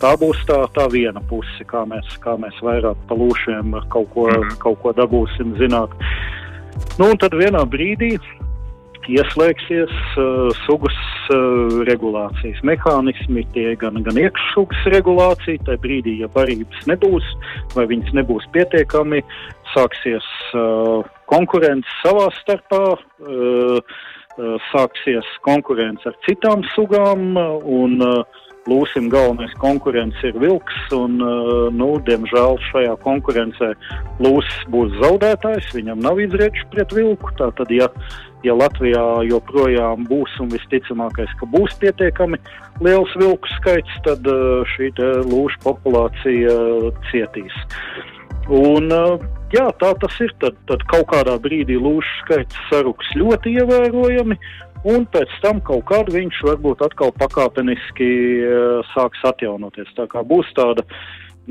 tā 0.01 0.13
būs 0.19 0.41
tā, 0.49 0.59
tā 0.75 0.87
viena 0.91 1.23
puse, 1.29 1.65
kā 1.69 1.85
mēs, 1.87 2.17
kā 2.23 2.35
mēs 2.41 2.57
vairāk 2.65 2.99
pa 3.07 3.17
lūšiem 3.17 3.77
kaut 3.93 4.11
ko, 4.15 4.27
mhm. 4.27 4.57
kaut 4.63 4.81
ko 4.83 4.95
dabūsim 4.97 5.55
zināt. 5.61 5.95
Nu, 6.99 7.11
un 7.11 7.17
tad 7.21 7.35
vienā 7.37 7.61
brīdī 7.69 8.15
ieslēgsies 9.09 9.93
uh, 10.19 10.51
sugas 10.65 10.97
uh, 11.33 11.81
regulācijas 11.87 12.61
mehānismi, 12.67 13.45
tie 13.55 13.73
gan, 13.79 14.01
gan 14.05 14.19
iekšsugas 14.21 14.85
regulācija, 14.93 15.61
tajā 15.67 15.81
brīdī, 15.83 16.17
ja 16.21 16.29
barības 16.35 16.87
nebūs 16.91 17.33
vai 17.75 17.87
viņas 17.89 18.13
nebūs 18.19 18.47
pietiekami, 18.55 19.23
sāksies 19.73 20.27
uh, 20.53 21.01
konkurence 21.31 21.99
savā 22.03 22.29
starpā, 22.41 22.83
uh, 22.97 23.99
sāksies 24.71 25.27
konkurence 25.45 26.07
ar 26.07 26.15
citām 26.25 26.63
sugām, 26.71 27.35
un 27.67 27.97
uh, 28.05 28.41
Lūsim 28.69 29.07
galvenais 29.09 29.53
konkurents 29.57 30.19
ir 30.21 30.35
vilks, 30.37 30.75
un, 30.93 31.15
nu, 31.73 31.87
diemžēl 32.05 32.59
šajā 32.67 32.93
konkurencē 33.01 33.71
lūsis 34.21 34.67
būs 34.69 34.93
zaudētājs, 35.01 35.71
viņam 35.73 36.03
nav 36.05 36.21
izreču 36.21 36.67
pret 36.73 36.93
vilku. 36.93 37.33
Tātad, 37.39 37.73
ja, 37.73 37.87
ja 38.45 38.53
Latvijā 38.53 39.01
joprojām 39.25 40.05
būs 40.11 40.37
un 40.45 40.53
visticamākais, 40.53 41.33
ka 41.39 41.49
būs 41.49 41.73
pietiekami 41.81 42.37
liels 42.85 43.17
vilku 43.17 43.49
skaits, 43.57 43.97
tad 44.05 44.29
šī 44.75 44.93
lūšu 45.25 45.61
populācija 45.65 46.55
cietīs. 47.09 47.57
Un, 48.51 48.93
jā, 49.53 49.67
tā 49.81 49.93
tas 50.01 50.21
ir. 50.21 50.33
Tad, 50.41 50.57
tad 50.69 50.85
kaut 50.91 51.09
kādā 51.11 51.37
brīdī 51.41 51.81
lūšu 51.81 52.17
skaits 52.23 52.61
saruks 52.69 53.09
ļoti 53.17 53.57
ievērojami, 53.61 54.37
un 54.87 55.05
pēc 55.13 55.33
tam 55.43 55.61
kaut 55.65 55.85
kādu 55.89 56.15
viņš 56.15 56.41
varbūt 56.47 56.83
atkal 56.85 57.13
pakāpeniski 57.19 58.09
sāks 58.93 59.23
atjaunoties. 59.27 59.91
Tā 59.97 60.07
kā 60.11 60.23
būs 60.27 60.49
tāda, 60.57 60.85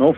nu, 0.00 0.12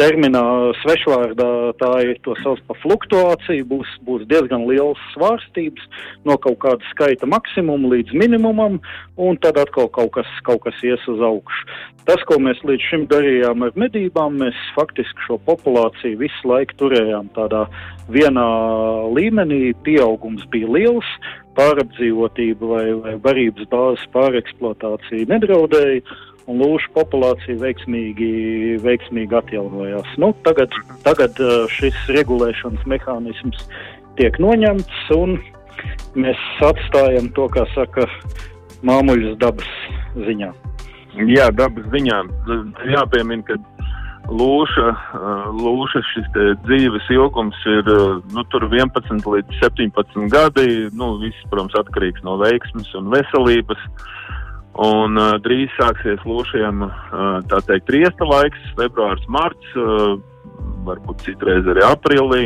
terminā 0.00 0.42
svešvārdā 0.80 1.48
tā 1.80 1.90
ir 2.08 2.18
to 2.24 2.34
sauc 2.40 2.60
par 2.68 2.78
fluktuāciju, 2.82 3.66
būs, 3.68 3.90
būs 4.06 4.24
diezgan 4.30 4.64
liels 4.68 5.00
svārstības 5.14 5.84
no 6.28 6.38
kaut 6.40 6.58
kāda 6.64 6.92
skaita 6.94 7.28
maksimuma 7.28 7.92
līdz 7.94 8.16
minimumam, 8.16 8.78
un 9.20 9.40
tad 9.44 9.60
atkal 9.60 9.90
kaut 9.92 10.14
kas, 10.16 10.30
kaut 10.46 10.64
kas 10.64 10.78
ies 10.86 11.04
uz 11.10 11.20
augšu. 11.20 11.66
Tas, 12.08 12.22
ko 12.26 12.40
mēs 12.42 12.62
līdz 12.66 12.86
šim 12.88 13.04
darījām 13.10 13.66
ar 13.66 13.76
medībām, 13.78 14.40
mēs 14.40 14.56
faktiski 14.78 15.26
šo 15.26 15.36
populāciju 15.46 16.22
visu 16.22 16.48
laiku 16.48 16.78
turējām 16.80 17.28
tādā 17.36 17.66
vienā 18.10 18.48
līmenī, 19.14 19.74
pieaugums 19.84 20.48
bija 20.54 20.70
liels, 20.78 21.12
pārapdzīvotība 21.58 22.72
vai, 22.72 22.86
vai 23.04 23.14
barības 23.20 23.68
bāzes 23.70 24.08
pāreksploatācija 24.14 25.28
nedraudēja 25.28 26.02
un 26.50 26.60
lūšu 26.62 26.90
populācija 26.96 27.60
veiksmīgi, 27.60 28.30
veiksmīgi 28.84 29.38
atjaunojās. 29.38 30.10
Nu, 30.22 30.32
tagad, 30.46 30.74
tagad 31.06 31.38
uh, 31.42 31.64
šis 31.78 31.96
regulēšanas 32.16 32.86
mehānisms 32.90 33.64
tiek 34.18 34.36
noņemts, 34.42 35.04
un 35.16 35.38
mēs 36.18 36.40
atstājam 36.66 37.30
to, 37.36 37.46
kā 37.54 37.64
saka, 37.74 38.08
māmuļas 38.86 39.38
dabas 39.40 39.70
ziņā. 40.16 40.50
Jā, 41.30 41.50
dabas 41.54 41.86
ziņā. 41.92 42.20
Jāpiemina, 42.90 43.44
ka 43.46 43.58
lūša, 44.30 44.86
lūša 45.58 46.02
šis 46.12 46.28
dzīves 46.66 47.08
ilgums 47.14 47.58
ir 47.70 47.88
nu, 48.34 48.44
11 48.44 49.26
līdz 49.34 49.58
17 49.62 50.30
gadi. 50.32 50.68
Nu, 50.94 51.16
viss, 51.22 51.48
protams, 51.50 51.76
atkarīgs 51.80 52.24
no 52.26 52.38
veiksmes 52.42 52.90
un 52.98 53.10
veselības. 53.14 53.82
Un 54.78 55.18
uh, 55.18 55.34
drīz 55.42 55.72
sāksies 55.74 56.22
lūšiem 56.22 56.84
uh, 56.86 56.92
tā 57.50 57.58
teikt 57.66 57.90
riesta 57.90 58.26
laiks, 58.28 58.60
februārs, 58.78 59.24
marts, 59.26 59.72
uh, 59.74 60.14
varbūt 60.86 61.26
citreiz 61.26 61.66
arī 61.68 61.82
aprīlī. 61.88 62.44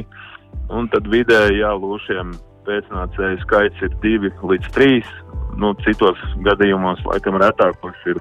Un 0.72 0.89
tad 0.89 1.07
vidēji 1.12 1.61
jā, 1.61 1.75
lūšiem 1.77 2.33
pēcnācēju 2.64 3.43
skaits 3.43 3.85
ir 3.85 3.93
2 4.03 4.33
līdz 4.41 4.70
3. 4.77 5.11
Nu, 5.61 5.75
citos 5.85 6.18
gadījumos 6.47 7.05
laikam 7.07 7.37
retākos 7.43 8.09
ir 8.11 8.16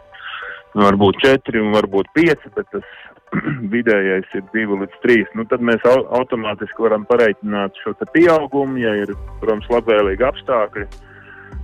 nu, 0.75 0.83
varbūt 0.83 1.23
4 1.23 1.63
un 1.63 1.71
varbūt 1.77 2.11
5, 2.17 2.45
bet 2.57 2.69
tas 2.75 2.91
vidējais 3.73 4.35
ir 4.37 4.43
2 4.53 4.81
līdz 4.83 4.99
3. 5.05 5.31
Nu, 5.39 5.47
tad 5.49 5.63
mēs 5.65 5.87
au 5.89 6.03
automātiski 6.19 6.85
varam 6.85 7.07
pareiķināt 7.09 7.79
šo 7.81 7.95
pieaugumu, 8.13 8.83
ja 8.83 8.93
ir, 9.05 9.15
protams, 9.39 9.71
labvēlīgi 9.71 10.27
apstākļi. 10.27 10.87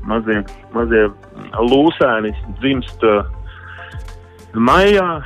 Mazie, 0.08 0.44
mazie 0.74 1.04
lūsēni 1.60 2.32
dzimst 2.62 3.04
uh, 3.04 3.28
maijā. 4.56 5.20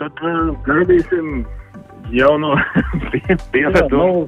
Tad 0.00 0.24
uh, 0.26 0.50
gaidīsim 0.66 1.44
jau 2.12 2.34
no 2.42 2.54
pieredzes. 3.52 3.90
Nu, 3.92 4.26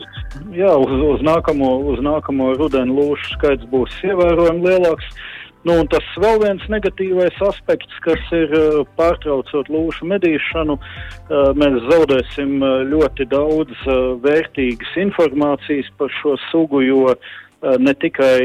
jā, 0.55 0.73
uz, 0.79 0.97
uz, 1.13 1.23
nākamo, 1.27 1.75
uz 1.93 2.03
nākamo 2.05 2.53
rudenu 2.61 2.99
lūšu 3.01 3.37
skaits 3.37 3.69
būs 3.73 3.99
ievērojami 4.07 4.67
lielāks. 4.69 5.15
Nu, 5.63 5.77
tas 5.87 6.07
vēl 6.19 6.41
viens 6.43 6.63
negatīvais 6.73 7.37
aspekts, 7.47 7.99
kas 8.03 8.23
ir 8.35 8.51
eh, 8.59 8.81
pārtraucot 8.99 9.69
lūšu 9.71 10.09
medīšanu, 10.11 10.75
eh, 10.75 11.51
mēs 11.55 11.77
zaudēsim 11.87 12.57
eh, 12.59 12.73
ļoti 12.91 13.29
daudz 13.31 13.85
vērtīgas 14.25 14.97
informācijas 15.05 15.93
par 16.01 16.11
šo 16.19 16.35
sugu, 16.49 16.83
jo 16.83 17.15
ne 17.63 17.93
tikai 17.95 18.43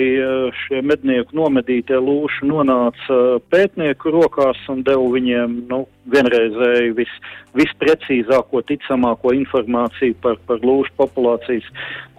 šie 0.62 0.82
mednieku 0.86 1.36
nomedītie 1.38 1.98
lūši 1.98 2.46
nonāca 2.50 3.18
pētnieku 3.50 4.14
rokās 4.14 4.60
un 4.70 4.84
deva 4.86 5.08
viņiem 5.16 5.56
nu, 5.72 5.82
vienreizēju 6.14 6.94
vis, 7.00 7.14
visprecīzāko, 7.58 8.62
ticamāko 8.70 9.34
informāciju 9.40 10.18
par, 10.22 10.38
par 10.50 10.62
lūšu 10.62 10.94
populācijas 11.02 11.68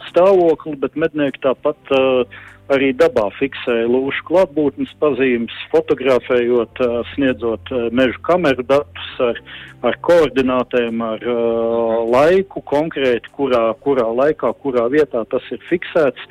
stāvokli, 0.09 0.75
bet 0.83 0.99
mednieki 0.99 1.45
tāpat 1.47 1.95
uh, 1.95 2.41
arī 2.73 2.91
dabā 2.97 3.29
fiksēja 3.39 3.89
lūšu 3.89 4.27
klātbūtnes 4.29 4.93
pazīmes, 5.01 5.55
fotografējot, 5.73 6.81
sniedzot 7.15 7.73
meža 7.97 8.21
kameru 8.29 8.65
datus 8.69 9.11
ar, 9.25 9.41
ar 9.89 9.99
koordinātēm, 10.05 11.03
ar 11.05 11.25
uh, 11.25 11.99
laiku 12.13 12.63
konkrēti, 12.69 13.33
kurā, 13.37 13.71
kurā 13.85 14.09
laikā, 14.21 14.53
kurā 14.63 14.89
vietā 14.93 15.25
tas 15.33 15.45
ir 15.55 15.63
fiksēts. 15.71 16.27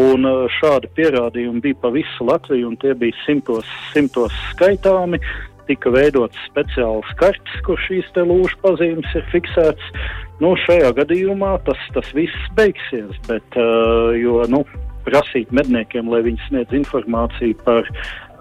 Un 0.00 0.26
uh, 0.26 0.44
šādi 0.58 0.90
pierādījumi 0.96 1.62
bija 1.68 1.80
pa 1.82 1.92
visu 1.94 2.26
Latviju, 2.26 2.72
un 2.72 2.78
tie 2.82 2.94
bija 2.98 3.16
simtos, 3.26 3.68
simtos 3.92 4.34
skaitāmi. 4.52 5.20
Tika 5.64 5.88
veidots 5.88 6.36
speciāls 6.50 7.08
kartes, 7.16 7.60
kur 7.64 7.80
šīs 7.86 8.10
lūšu 8.18 8.58
pazīmes 8.60 9.14
ir 9.16 9.24
fiksētas. 9.32 10.10
Nu, 10.42 10.52
šajā 10.60 10.90
gadījumā 10.98 11.54
tas, 11.64 11.80
tas 11.94 12.10
viss 12.12 12.50
beigsies, 12.58 13.14
bet, 13.28 13.56
uh, 13.56 14.12
jo, 14.18 14.42
nu, 14.50 14.64
prasīt 15.06 15.52
medniekiem, 15.54 16.08
lai 16.10 16.22
viņi 16.26 16.48
sniedz 16.48 16.76
informāciju 16.76 17.58
par, 17.66 17.88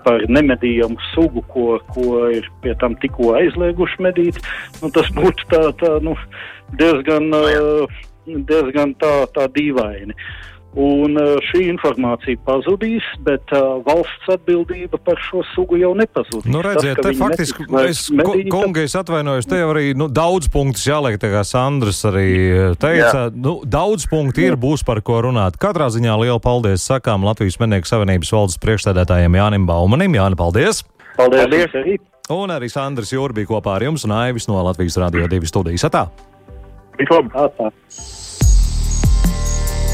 par 0.05 0.23
nemedījamu 0.29 0.99
sugu, 1.11 1.43
ko, 1.53 1.67
ko 1.95 2.23
ir 2.33 2.47
pie 2.63 2.75
tam 2.81 2.97
tikko 3.03 3.35
aizlieguši 3.39 4.07
medīt, 4.07 4.39
nu, 4.81 4.91
tas 4.95 5.11
būtu 5.17 5.49
tā, 5.53 5.65
tā, 5.81 5.93
nu, 6.05 6.15
diezgan, 6.79 7.29
diezgan 8.25 8.97
tā, 9.01 9.13
tā 9.35 9.47
dīvaini. 9.57 10.17
Uh, 10.17 10.52
Un 10.73 11.13
uh, 11.21 11.35
šī 11.51 11.67
informācija 11.69 12.39
pazudīs, 12.47 13.05
bet 13.21 13.51
uh, 13.53 13.77
valsts 13.85 14.31
atbildība 14.33 14.97
par 15.05 15.19
šo 15.21 15.43
sugu 15.51 15.77
jau 15.77 15.91
nepazudīs. 15.97 16.49
Nu, 16.49 16.63
redziet, 16.65 16.97
Tas, 16.97 17.11
te 17.11 17.19
faktiski, 17.19 17.67
es, 17.83 18.07
medīta... 18.09 18.49
kungi, 18.55 18.87
es 18.87 18.95
atvainojos, 18.97 19.45
te 19.49 19.59
jau 19.61 19.67
arī 19.75 19.91
nu, 19.97 20.07
daudz 20.09 20.49
punktus 20.53 20.87
jāliek, 20.89 21.19
tā 21.21 21.29
kā 21.29 21.43
Sandrs 21.45 22.01
arī 22.09 22.29
uh, 22.49 22.73
teica. 22.73 23.27
Jā. 23.27 23.27
Nu, 23.37 23.59
daudz 23.69 24.07
punktu 24.09 24.47
ir, 24.47 24.57
būs 24.57 24.81
par 24.87 25.03
ko 25.05 25.19
runāt. 25.27 25.59
Katrā 25.61 25.91
ziņā 25.93 26.17
lielu 26.23 26.41
paldies 26.41 26.87
sakām 26.89 27.27
Latvijas 27.27 27.59
Mednieku 27.61 27.91
Savienības 27.91 28.33
valdes 28.33 28.57
priekšstādētājiem 28.65 29.37
Jānim 29.37 29.69
Baumanim. 29.69 30.17
Jāni, 30.17 30.39
paldies! 30.39 30.81
Paldies! 31.19 31.45
paldies 31.45 31.77
arī. 31.83 31.99
Un 32.33 32.49
arī 32.55 32.71
Sandrs 32.71 33.13
Jūrbī 33.13 33.45
kopā 33.45 33.77
ar 33.77 33.85
jums 33.85 34.07
un 34.07 34.15
Aivis 34.15 34.49
no 34.49 34.57
Latvijas 34.63 34.97
Radio 35.05 35.29
2 35.29 35.53
studijas. 35.53 35.85
Atā! 35.89 36.07
Atā. 37.03 37.69